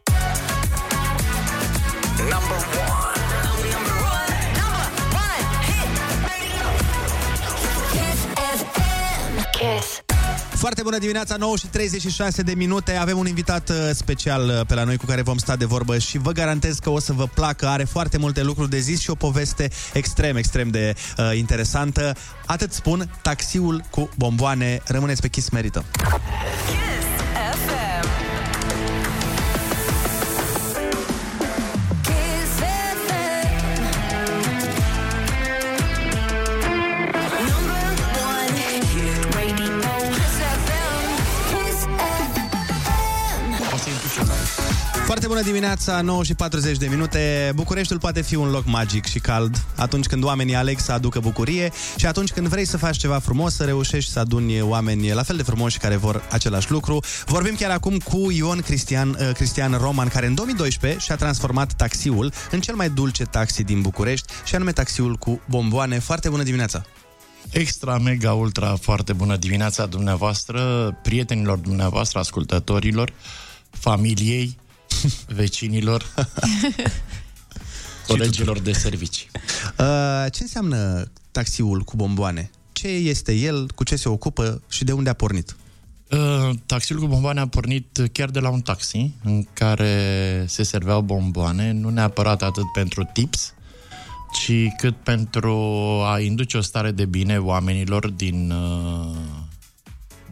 [9.51, 10.01] Kiss.
[10.62, 12.95] Foarte bună dimineața, 9 și 36 de minute.
[12.95, 15.97] Avem un invitat uh, special uh, pe la noi cu care vom sta de vorbă
[15.97, 17.68] și vă garantez că o să vă placă.
[17.68, 22.16] Are foarte multe lucruri de zis și o poveste extrem, extrem de uh, interesantă.
[22.45, 24.82] Atât spun, taxiul cu bomboane.
[24.86, 25.86] Rămâneți pe Kiss Merită.
[27.53, 28.31] FM.
[45.12, 47.51] Foarte bună dimineața, 9 și 40 de minute.
[47.55, 51.72] Bucureștiul poate fi un loc magic și cald atunci când oamenii aleg să aducă bucurie
[51.97, 55.36] și atunci când vrei să faci ceva frumos, să reușești să aduni oameni la fel
[55.36, 56.99] de frumoși care vor același lucru.
[57.26, 62.34] Vorbim chiar acum cu Ion Cristian, uh, Cristian Roman, care în 2012 și-a transformat taxiul
[62.51, 65.99] în cel mai dulce taxi din București și anume taxiul cu bomboane.
[65.99, 66.86] Foarte bună dimineața!
[67.49, 73.14] Extra, mega, ultra, foarte bună dimineața dumneavoastră, prietenilor dumneavoastră, ascultătorilor,
[73.70, 74.59] familiei,
[75.39, 76.14] vecinilor,
[78.08, 79.30] colegilor de servicii.
[79.80, 82.52] Uh, ce înseamnă taxiul cu bomboane?
[82.72, 85.56] Ce este el, cu ce se ocupă și de unde a pornit?
[86.12, 91.02] Uh, Taxiul cu bomboane a pornit chiar de la un taxi în care se serveau
[91.02, 93.54] bomboane, nu neapărat atât pentru tips,
[94.34, 95.54] ci cât pentru
[96.06, 99.16] a induce o stare de bine oamenilor din, uh,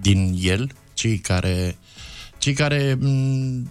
[0.01, 1.78] din el, cei care,
[2.38, 3.70] cei care m,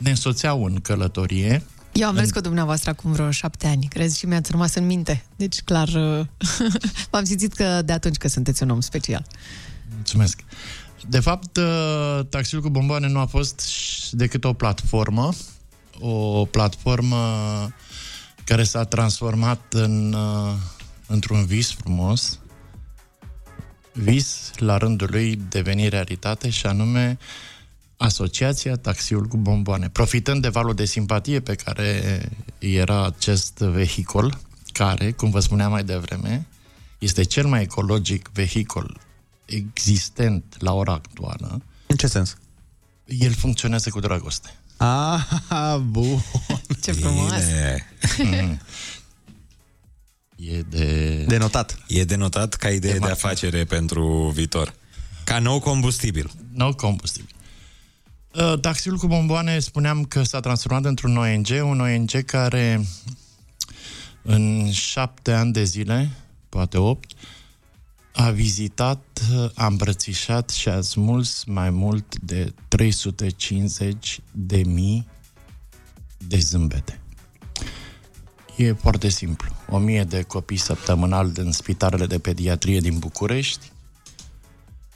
[0.00, 1.62] ne însoțeau în călătorie.
[1.92, 5.24] Eu am mers cu dumneavoastră acum vreo șapte ani, crezi, și mi-ați rămas în minte.
[5.36, 6.26] Deci, clar, uh,
[7.10, 9.26] v-am simțit că de atunci că sunteți un om special.
[9.94, 10.40] Mulțumesc.
[11.08, 13.62] De fapt, uh, taxiul cu bomboane nu a fost
[14.12, 15.30] decât o platformă,
[16.00, 17.16] o platformă
[18.44, 20.52] care s-a transformat în, uh,
[21.06, 22.38] într-un vis frumos,
[23.92, 27.18] vis la rândul lui deveni realitate și anume
[28.00, 29.88] Asociația Taxiul cu Bomboane.
[29.88, 32.22] Profitând de valul de simpatie pe care
[32.58, 34.38] era acest vehicol,
[34.72, 36.46] care, cum vă spuneam mai devreme,
[36.98, 39.00] este cel mai ecologic vehicol
[39.44, 41.62] existent la ora actuală.
[41.86, 42.36] În ce sens?
[43.04, 44.54] El funcționează cu dragoste.
[44.76, 46.22] Ah, bun.
[46.82, 47.32] Ce frumos.
[48.18, 48.60] Mm.
[50.36, 51.24] E de...
[51.28, 51.78] De notat.
[51.86, 54.74] E de notat ca idee de, de afacere pentru viitor.
[55.24, 56.30] Ca nou combustibil.
[56.52, 57.34] Nou combustibil.
[58.34, 62.86] Uh, Taxiul cu bomboane spuneam că s-a transformat într-un ONG, un ONG care
[64.22, 66.10] în șapte ani de zile,
[66.48, 67.10] poate opt,
[68.12, 69.20] a vizitat,
[69.54, 75.08] a îmbrățișat și a smuls mai mult de 350 de mii
[76.18, 77.00] de zâmbete.
[78.56, 79.50] E foarte simplu.
[79.68, 83.72] O mie de copii săptămânal în spitalele de pediatrie din București,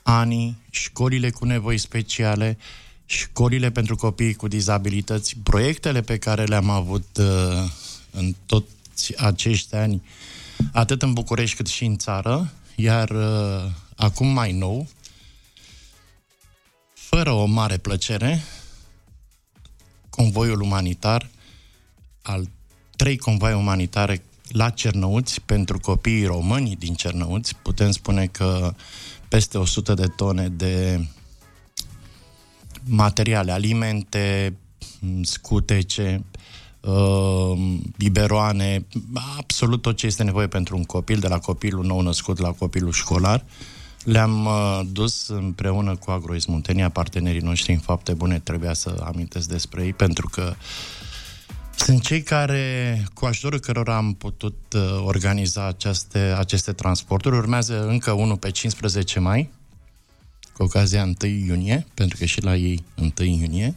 [0.03, 2.59] anii, școlile cu nevoi speciale,
[3.07, 7.70] școlile pentru copii cu dizabilități, proiectele pe care le-am avut uh,
[8.11, 10.02] în toți acești ani,
[10.72, 14.88] atât în București cât și în țară, iar uh, acum mai nou,
[16.94, 18.42] fără o mare plăcere,
[20.11, 21.30] convoiul umanitar
[22.22, 22.48] al
[22.96, 27.57] trei convoaie umanitare la Cernăuți pentru copiii români din Cernăuți.
[27.57, 28.74] Putem spune că
[29.28, 31.07] peste 100 de tone de
[32.87, 34.57] materiale, alimente,
[35.22, 36.24] scutece,
[36.80, 37.59] uh,
[37.97, 38.87] biberoane,
[39.39, 42.93] absolut tot ce este nevoie pentru un copil, de la copilul nou născut la copilul
[42.93, 43.45] școlar.
[44.05, 49.49] Le-am uh, dus împreună cu Agrois Muntenia, partenerii noștri în fapte bune, trebuia să amintesc
[49.49, 50.55] despre ei, pentru că
[51.76, 57.37] sunt cei care, cu ajutorul cărora am putut uh, organiza aceste, aceste transporturi.
[57.37, 59.51] Urmează încă unul pe 15 mai,
[60.57, 63.74] cu ocazia 1 iunie, pentru că și la ei 1 iunie.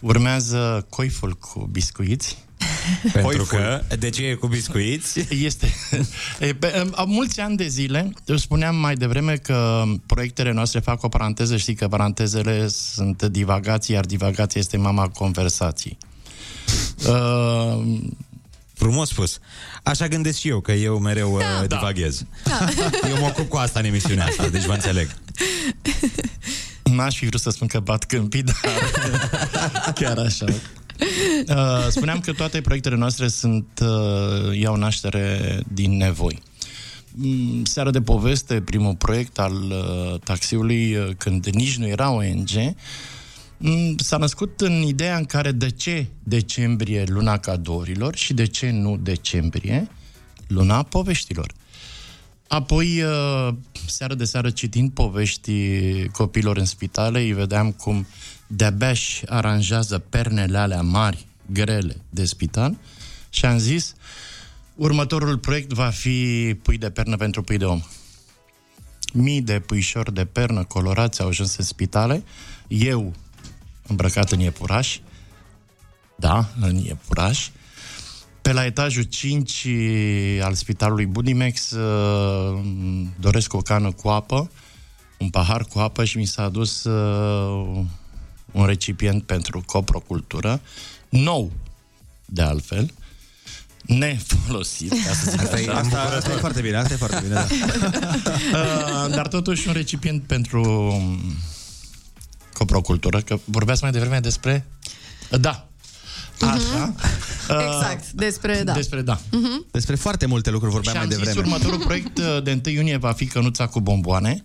[0.00, 2.42] Urmează coiful cu biscuiți.
[3.12, 5.26] Pentru că, de ce e cu biscuiți?
[5.30, 5.74] Este.
[6.40, 11.02] E, pe, am mulți ani de zile, eu spuneam mai devreme că proiectele noastre fac
[11.02, 15.98] o paranteză, știi că parantezele sunt divagații, iar divagația este mama conversației.
[17.08, 17.84] Uh,
[18.74, 19.38] Frumos spus.
[19.82, 21.60] Așa gândesc și eu, că eu mereu da.
[21.62, 22.24] uh, divaghez.
[22.44, 22.68] Da.
[23.10, 25.08] Eu mă ocup cu asta în emisiunea asta, deci vă înțeleg.
[26.82, 28.56] N-aș fi vrut să spun că bat câmpii, dar
[30.00, 30.46] chiar așa.
[31.48, 36.42] Uh, spuneam că toate proiectele noastre sunt uh, iau naștere din nevoi.
[37.16, 42.50] Mm, Seara de poveste, primul proiect al uh, taxiului, uh, când nici nu era ONG,
[42.54, 42.76] mm,
[43.96, 48.96] s-a născut în ideea în care de ce decembrie luna cadourilor și de ce nu
[48.96, 49.88] decembrie
[50.46, 51.52] luna poveștilor.
[52.48, 53.54] Apoi, uh,
[53.86, 55.52] seară de seară, citind povești
[56.08, 58.06] copilor în spitale, îi vedeam cum
[58.46, 62.76] de-abia își aranjează pernele alea mari, grele, de spital
[63.30, 63.94] și am zis,
[64.74, 67.82] următorul proiect va fi pui de pernă pentru pui de om.
[69.12, 72.24] Mii de puișori de pernă colorați au ajuns în spitale,
[72.68, 73.14] eu
[73.86, 74.98] îmbrăcat în iepuraș,
[76.16, 77.48] da, în iepuraș,
[78.42, 79.66] pe la etajul 5
[80.42, 82.60] al spitalului Budimex uh,
[83.20, 84.50] doresc o cană cu apă,
[85.18, 87.84] un pahar cu apă și mi s-a adus uh,
[88.52, 90.60] un recipient pentru coprocultură,
[91.08, 91.52] nou,
[92.26, 92.90] de altfel,
[93.82, 95.78] nefolosit, ca să zic Asta e- așa.
[95.78, 97.46] asta- asta e foarte bine, asta e foarte bine, da.
[98.54, 100.92] Uh, Dar totuși un recipient pentru
[102.54, 104.66] coprocultură, că vorbeați mai devreme despre...
[105.40, 105.68] Da,
[106.40, 106.94] Așa.
[107.66, 108.72] Exact, despre, da.
[108.72, 109.20] Despre, da.
[109.30, 109.66] Mhm.
[109.70, 111.46] Despre foarte multe lucruri Și vorbeam am mai zis, devreme.
[111.46, 114.42] următorul proiect uh, de 1 iunie va fi Cănuța cu bomboane,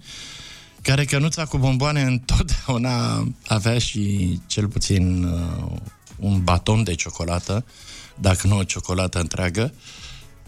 [0.81, 5.71] care Cănuța cu bomboane întotdeauna avea și cel puțin uh,
[6.19, 7.65] un baton de ciocolată,
[8.15, 9.73] dacă nu o ciocolată întreagă,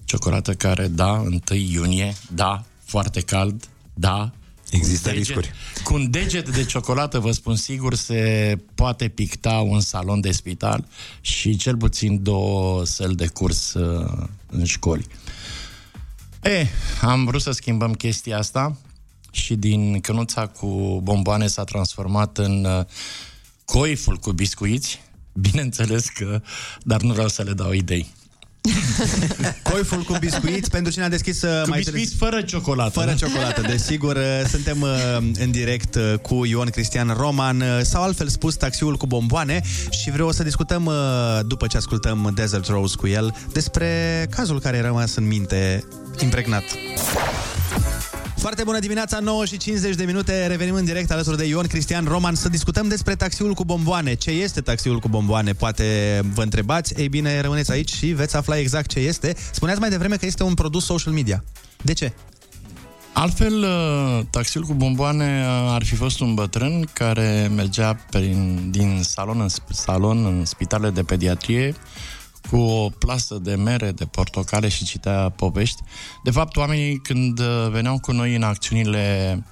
[0.06, 1.40] ciocolată care, da, 1
[1.72, 4.32] iunie, da, foarte cald, da,
[4.72, 5.52] Există Cu un deget- riscuri.
[5.84, 10.88] Cu un deget de ciocolată, vă spun sigur, se poate picta un salon de spital
[11.22, 15.06] și cel puțin două săli de curs uh, în școli.
[16.44, 16.68] E,
[17.02, 18.78] am vrut să schimbăm chestia asta
[19.32, 22.86] și din cănuța cu bomboane s-a transformat în uh,
[23.66, 25.02] coiful cu biscuiți.
[25.34, 26.42] Bineînțeles că,
[26.84, 28.08] dar nu vreau să le dau idei.
[29.72, 33.00] Coiful cu biscuiți pentru cine a deschis uh, Cu mai biscuiți fără ciocolată.
[33.00, 34.16] Fără ciocolată, desigur.
[34.16, 34.90] uh, Suntem uh,
[35.40, 40.12] în direct uh, cu Ion Cristian Roman, uh, sau altfel spus, taxiul cu bomboane și
[40.12, 40.94] vreau să discutăm, uh,
[41.46, 45.84] după ce ascultăm Desert Rose cu el, despre cazul care a rămas în minte
[46.20, 46.64] impregnat.
[48.42, 50.48] Foarte bună dimineața, 9 și 50 de minute.
[50.48, 54.14] Revenim în direct alături de Ion Cristian Roman să discutăm despre taxiul cu bomboane.
[54.14, 55.54] Ce este taxiul cu bomboane?
[55.54, 56.94] Poate vă întrebați.
[56.98, 59.36] Ei bine, rămâneți aici și veți afla exact ce este.
[59.52, 61.44] Spuneați mai devreme că este un produs social media.
[61.82, 62.14] De ce?
[63.14, 69.02] Altfel, uh, taxiul cu bomboane uh, ar fi fost un bătrân care mergea prin, din
[69.04, 71.76] salon în sp- salon în spitale de pediatrie
[72.52, 75.82] cu o plasă de mere, de portocale și citea povești.
[76.24, 79.44] De fapt, oamenii când uh, veneau cu noi în acțiunile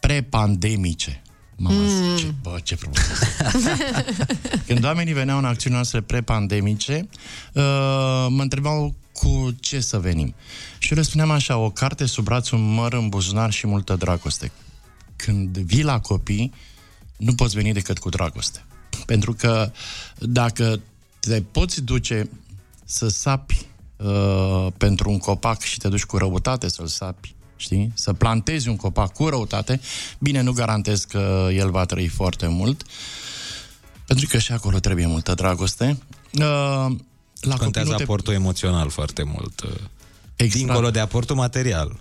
[0.00, 1.22] pre-pandemice,
[1.56, 2.16] Mama mm.
[2.16, 2.98] zice, bă, ce frumos.
[4.66, 7.08] Când oamenii veneau în acțiunile noastre pre-pandemice,
[7.52, 7.62] uh,
[8.28, 10.34] mă întrebau cu ce să venim.
[10.78, 13.96] Și eu le spuneam așa, o carte sub braț, un măr în buzunar și multă
[13.96, 14.52] dragoste.
[15.16, 16.52] Când vii la copii,
[17.16, 18.64] nu poți veni decât cu dragoste.
[19.06, 19.72] Pentru că
[20.18, 20.80] dacă
[21.20, 22.30] te poți duce
[22.84, 23.66] să sapi
[23.96, 27.92] uh, pentru un copac și te duci cu răutate să-l sapi, știi?
[27.94, 29.80] Să plantezi un copac cu răutate,
[30.18, 32.82] bine, nu garantez că el va trăi foarte mult,
[34.06, 35.98] pentru că și acolo trebuie multă dragoste.
[36.32, 36.86] Uh, la
[37.40, 39.60] copii Contează nu te- aportul emoțional foarte mult.
[39.60, 39.70] uh,
[40.36, 40.64] Exact.
[40.64, 41.98] Dincolo de aportul material.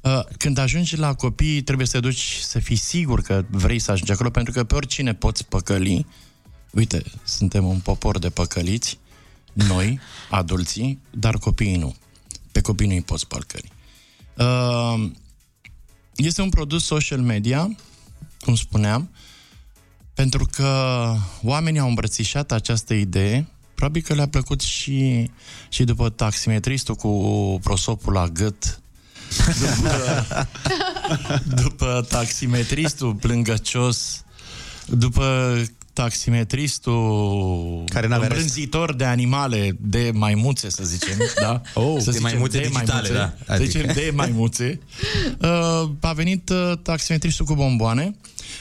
[0.00, 3.90] Uh, Când ajungi la copii, trebuie să te duci să fii sigur că vrei să
[3.90, 6.06] ajungi acolo, pentru că pe oricine poți păcăli.
[6.70, 8.98] Uite, suntem un popor de păcăliți,
[9.52, 10.00] noi,
[10.30, 11.94] adulții, dar copiii nu.
[12.52, 13.72] Pe copii nu îi poți păcăli.
[14.36, 15.10] Uh,
[16.14, 17.76] Este un produs social media,
[18.40, 19.10] cum spuneam,
[20.14, 25.30] pentru că oamenii au îmbrățișat această idee, probabil că le-a plăcut și,
[25.68, 28.80] și după taximetristul cu prosopul la gât,
[29.58, 30.48] după,
[31.62, 34.24] după taximetristul plângăcios,
[34.86, 35.56] după
[35.92, 38.40] taximetristul Care n-avea rest.
[38.40, 41.62] îmbrânzitor de animale, de maimuțe, să zicem, da?
[41.74, 43.34] Oh, să de maimuțe digitale, da.
[43.46, 43.70] Să Adică.
[43.70, 44.80] zicem de maimuțe.
[45.40, 48.14] Uh, a venit uh, taximetristul cu bomboane,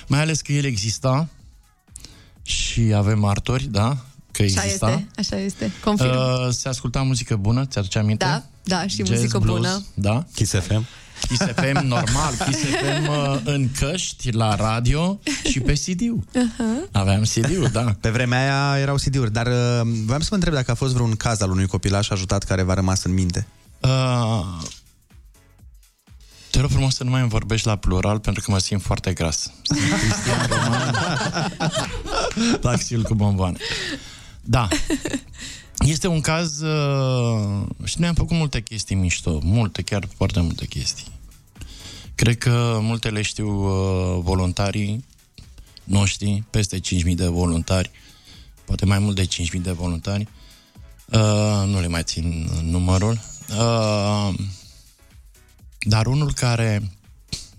[0.08, 1.28] mai ales că el exista
[2.42, 3.98] și avem martori, da?
[4.32, 4.90] Că Așa exista.
[4.90, 5.72] este, așa este.
[5.84, 6.10] Confirm.
[6.10, 8.26] Uh, se asculta muzică bună, ți-aduce aminte?
[8.26, 9.84] Da, da, și Jazz, muzică blues, bună.
[9.94, 10.26] Da.
[10.36, 10.86] Kiss FM.
[11.28, 16.24] Kiss FM, normal, Kiss FM uh, în căști, la radio și pe CD-ul.
[16.30, 16.92] Uh-huh.
[16.92, 17.96] Aveam CD-ul, da.
[18.02, 21.16] Pe vremea aia erau CD-uri, dar uh, voiam să vă întreb dacă a fost vreun
[21.16, 23.48] caz al unui copilaș ajutat care v-a rămas în minte.
[23.80, 24.46] Uh,
[26.52, 29.14] te rog frumos să nu mai îmi vorbești la plural pentru că mă simt foarte
[29.14, 29.52] gras.
[29.62, 30.96] Sunt Cristian Roman,
[32.62, 33.58] taxiul cu bomboane.
[34.42, 34.68] Da.
[35.86, 41.08] Este un caz uh, și ne-am făcut multe chestii mișto, multe, chiar foarte multe chestii.
[42.16, 45.06] Cred că multe le știu uh, voluntarii
[45.84, 47.92] noștri, peste 5.000 de voluntari,
[48.66, 50.28] poate mai mult de 5.000 de voluntari.
[51.06, 53.20] Uh, nu le mai țin numărul.
[53.58, 54.34] Uh,
[55.80, 56.92] dar unul care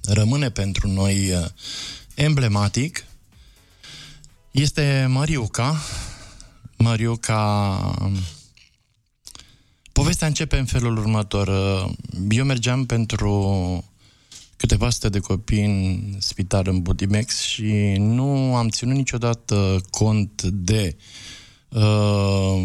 [0.05, 1.47] rămâne pentru noi uh,
[2.15, 3.05] emblematic
[4.51, 5.81] este Mariuca.
[6.83, 7.95] Mariuca...
[9.93, 11.49] Povestea începe în felul următor.
[11.49, 11.93] Uh,
[12.31, 13.85] Eu mergeam pentru
[14.57, 20.97] câteva sute de copii în spital în Budimex și nu am ținut niciodată cont de
[21.69, 22.63] uh,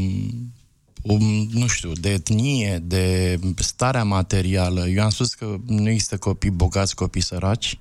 [1.01, 4.87] um, nu știu, de etnie, de starea materială.
[4.87, 7.79] Eu am spus că nu există copii bogați, copii săraci.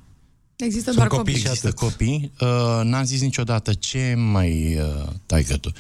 [0.57, 1.35] Există doar copii.
[1.35, 2.33] Există copii.
[2.41, 5.73] Uh, n-am zis niciodată ce mai uh, taică tu.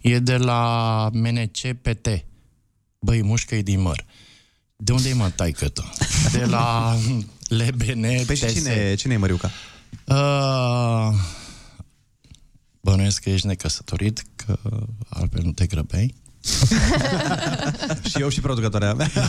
[0.00, 2.24] E de la MNCPT.
[2.98, 4.04] Băi, mușcă e din măr.
[4.76, 5.92] De unde e mă taică tu?
[6.32, 6.96] De la
[7.66, 9.50] LBN Păi și cine, cine e Măriuca?
[10.04, 11.14] Uh,
[12.80, 14.58] bănuiesc că ești necăsătorit, că
[15.08, 16.14] altfel nu te grăbeai.
[18.08, 19.10] și eu și producătoarea mea.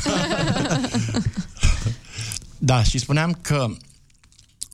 [2.62, 3.68] Da, și spuneam că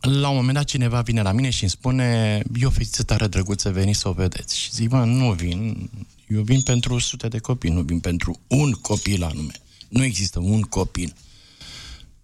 [0.05, 3.27] la un moment dat cineva vine la mine și îmi spune e o fetiță tare
[3.27, 4.57] drăguță, veni să o vedeți.
[4.57, 5.89] Și zic, mă, nu vin,
[6.27, 9.53] eu vin pentru sute de copii, nu vin pentru un copil anume.
[9.89, 11.13] Nu există un copil.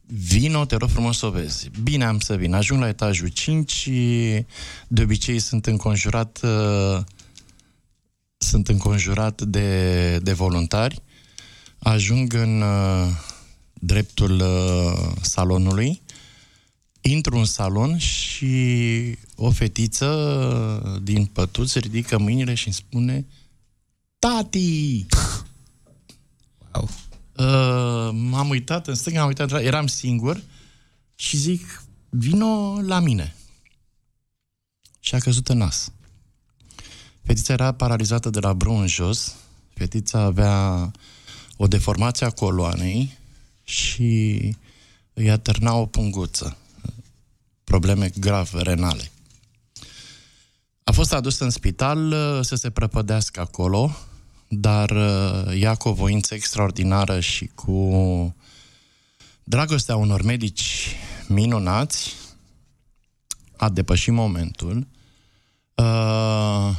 [0.06, 1.70] Vino, te rog frumos să o vezi.
[1.84, 2.54] Bine am să vin.
[2.54, 3.92] Ajung la etajul 5 și
[4.88, 7.04] de obicei sunt înconjurat uh,
[8.38, 11.02] sunt înconjurat de, de voluntari.
[11.78, 13.08] Ajung în uh,
[13.74, 16.02] dreptul uh, salonului,
[17.02, 23.26] intru în salon și o fetiță din pătuț ridică mâinile și îmi spune
[24.20, 25.06] Tati!
[26.74, 26.90] Wow.
[27.36, 30.44] Uh, m-am uitat în stânga, am uitat, în dreapta, eram singur
[31.16, 33.36] și zic, vino la mine.
[35.00, 35.92] Și a căzut în nas.
[37.24, 39.36] Fetița era paralizată de la brâu în jos,
[39.74, 40.92] fetița avea
[41.58, 43.18] o deformație a coloanei
[43.64, 44.40] și
[45.14, 46.58] îi atârna o punguță.
[47.72, 49.12] Probleme grave renale.
[50.84, 53.96] A fost adusă în spital uh, să se prăpădească acolo,
[54.48, 58.36] dar uh, ea cu o voință extraordinară și cu
[59.44, 60.96] dragostea unor medici
[61.28, 62.14] minunați
[63.58, 64.88] a depășit momentul.
[65.76, 66.76] Uh,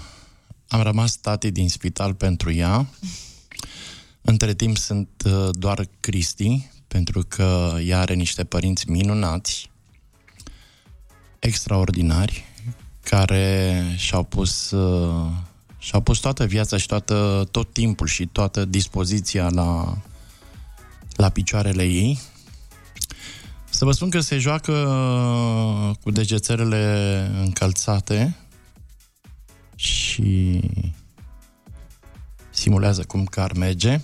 [0.69, 2.87] am rămas tati din spital pentru ea.
[4.21, 9.71] Între timp sunt uh, doar Cristi, pentru că ea are niște părinți minunați,
[11.43, 12.45] extraordinari,
[13.05, 15.31] care și-au pus, uh,
[15.79, 19.99] și-au pus toată viața și toată, tot timpul și toată dispoziția la,
[21.17, 22.19] la picioarele ei.
[23.71, 28.37] Să vă spun că se joacă uh, cu degețelele încălțate
[29.75, 30.61] și
[32.51, 34.01] simulează cum că ar merge.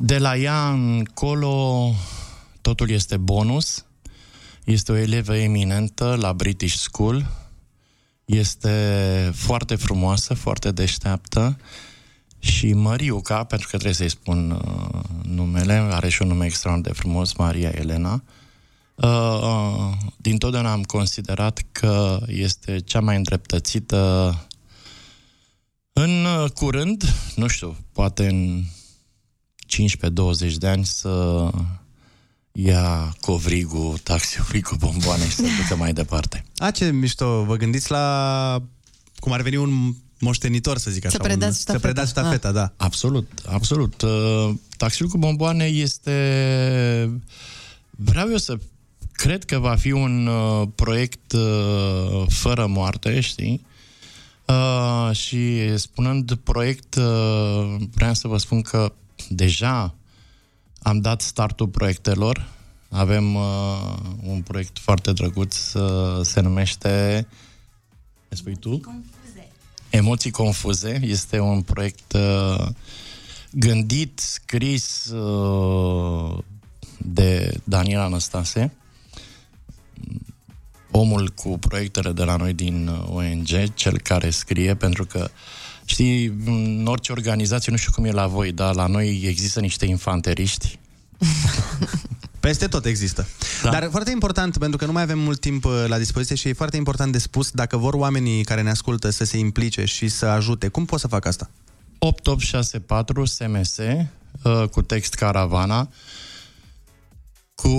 [0.00, 1.90] De la ea încolo
[2.60, 3.84] totul este bonus.
[4.64, 7.26] Este o elevă eminentă la British School.
[8.24, 11.58] Este foarte frumoasă, foarte deșteaptă.
[12.38, 17.00] Și Măriuca, pentru că trebuie să-i spun uh, numele, are și un nume extraordinar de
[17.00, 18.22] frumos, Maria Elena.
[18.94, 24.34] Uh, uh, din totdeauna am considerat că este cea mai îndreptățită
[25.92, 27.04] în uh, curând,
[27.36, 28.62] nu știu, poate în
[30.48, 31.50] 15-20 de ani să
[32.56, 36.44] ia covrigul taxiului cu bomboane și să ducă mai departe.
[36.56, 38.62] A, ce mișto, vă gândiți la
[39.18, 41.16] cum ar veni un moștenitor, să zic așa.
[41.16, 41.78] Să predați un, ștafeta.
[41.78, 42.72] Să predați ștafeta, da.
[42.76, 44.02] Absolut, absolut.
[44.02, 47.20] Uh, Taxiul cu bomboane este...
[47.90, 48.58] Vreau eu să
[49.12, 53.66] cred că va fi un uh, proiect uh, fără moarte, știi?
[54.46, 58.92] Uh, și spunând proiect, uh, vreau să vă spun că
[59.28, 59.94] deja
[60.84, 62.48] am dat startul proiectelor.
[62.88, 67.26] Avem uh, un proiect foarte drăguț, uh, se numește...
[68.28, 68.80] Ce spui tu?
[69.90, 71.00] Emoții confuze.
[71.02, 72.66] Este un proiect uh,
[73.50, 76.38] gândit, scris uh,
[76.98, 78.72] de Daniel Anastase,
[80.90, 85.30] omul cu proiectele de la noi din uh, ONG, cel care scrie, pentru că
[85.84, 89.86] Știi, în orice organizație, nu știu cum e la voi, dar la noi există niște
[89.86, 90.78] infanteriști.
[92.40, 93.26] Peste tot există.
[93.62, 93.70] Da.
[93.70, 96.52] Dar foarte important, pentru că nu mai avem mult timp uh, la dispoziție și e
[96.52, 100.26] foarte important de spus, dacă vor oamenii care ne ascultă să se implice și să
[100.26, 101.50] ajute, cum pot să fac asta?
[101.98, 105.88] 8864 SMS uh, cu text caravana
[107.54, 107.70] cu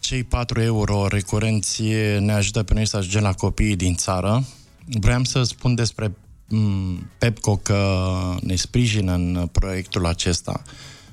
[0.00, 1.82] cei 4 euro recurenți
[2.18, 4.44] ne ajută pe noi să ajungem la copiii din țară.
[4.84, 6.16] Vreau să spun despre mm,
[7.18, 8.04] Pepco că
[8.40, 10.62] ne sprijină în proiectul acesta.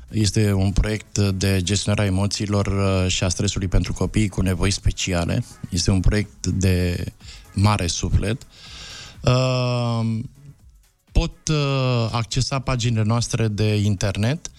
[0.10, 4.72] Este un proiect de gestionare a emoțiilor uh, și a stresului pentru copiii cu nevoi
[4.72, 5.44] speciale.
[5.70, 7.06] Este un proiect de
[7.54, 8.42] mare suflet.
[9.24, 10.20] Uh,
[11.12, 14.52] pot uh, accesa paginile noastre de internet,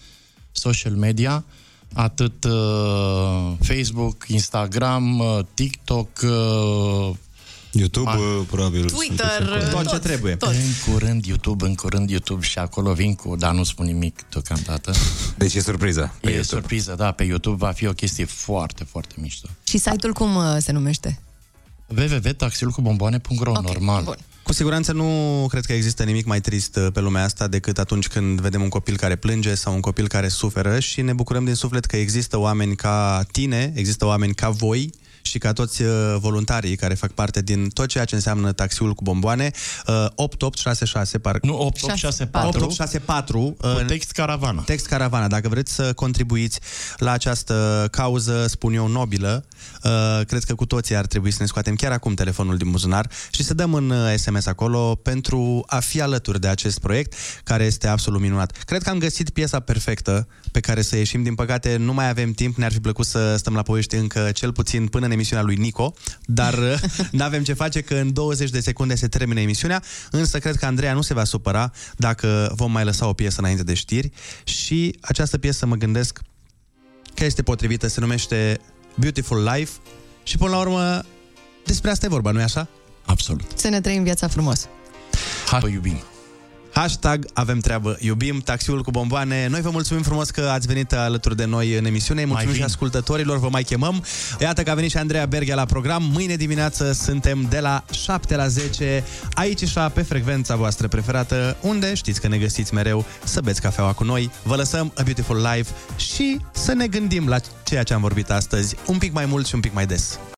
[0.51, 1.45] social media,
[1.93, 7.15] atât uh, Facebook, Instagram, uh, TikTok, uh,
[7.71, 8.89] YouTube, uh, probabil.
[8.89, 10.35] Twitter, Tot ce trebuie.
[10.35, 10.49] Tot.
[10.49, 14.93] în curând YouTube, în curând YouTube și acolo vin cu, dar nu spun nimic deocamdată.
[15.37, 16.59] Deci e surpriză pe e YouTube.
[16.59, 19.47] surpriză, da, pe YouTube va fi o chestie foarte, foarte mișto.
[19.63, 21.19] Și site-ul cum uh, se numește?
[21.97, 24.03] www.taxiulcubomboane.ro Ok, normal.
[24.03, 24.17] bun.
[24.43, 28.07] Cu siguranță nu cred că există nimic mai trist uh, pe lumea asta decât atunci
[28.07, 31.53] când vedem un copil care plânge sau un copil care suferă și ne bucurăm din
[31.53, 34.89] suflet că există oameni ca tine, există oameni ca voi
[35.21, 35.89] și ca toți uh,
[36.19, 39.51] voluntarii care fac parte din tot ceea ce înseamnă taxiul cu bomboane,
[39.87, 41.47] uh, 8866, parcă...
[41.47, 42.47] Nu, 8864.
[42.47, 43.55] 8864.
[43.77, 44.61] Cu text caravana.
[44.61, 45.27] Text caravana.
[45.27, 46.59] Dacă vreți să contribuiți
[46.97, 49.45] la această cauză, spun eu, nobilă,
[49.83, 53.09] uh, cred că cu toții ar trebui să ne scoatem chiar acum telefonul din buzunar
[53.31, 57.63] și să dăm în uh, SMS acolo pentru a fi alături de acest proiect, care
[57.63, 58.51] este absolut minunat.
[58.51, 61.23] Cred că am găsit piesa perfectă pe care să ieșim.
[61.23, 62.55] Din păcate, nu mai avem timp.
[62.55, 65.93] Ne-ar fi plăcut să stăm la povești încă cel puțin până în emisiunea lui Nico,
[66.25, 66.55] dar
[67.11, 70.65] nu avem ce face că în 20 de secunde se termină emisiunea, însă cred că
[70.65, 74.11] Andreea nu se va supăra dacă vom mai lăsa o piesă înainte de știri
[74.43, 76.19] și această piesă mă gândesc
[77.13, 78.59] că este potrivită, se numește
[78.95, 79.71] Beautiful Life
[80.23, 81.05] și până la urmă
[81.65, 82.67] despre asta e vorba, nu-i așa?
[83.05, 83.51] Absolut.
[83.55, 84.67] Să ne trăim viața frumos.
[85.45, 86.01] Hai, iubim.
[86.81, 89.47] Hashtag avem treabă, iubim taxiul cu bomboane.
[89.47, 92.25] Noi vă mulțumim frumos că ați venit alături de noi în emisiune.
[92.25, 94.03] Mulțumim și ascultătorilor, vă mai chemăm.
[94.39, 96.03] Iată că a venit și Andreea Berghia la program.
[96.03, 99.03] Mâine dimineață suntem de la 7 la 10
[99.33, 103.93] aici și pe frecvența voastră preferată, unde știți că ne găsiți mereu să beți cafeaua
[103.93, 104.31] cu noi.
[104.43, 108.75] Vă lăsăm A Beautiful Life și să ne gândim la ceea ce am vorbit astăzi
[108.85, 110.19] un pic mai mult și un pic mai des.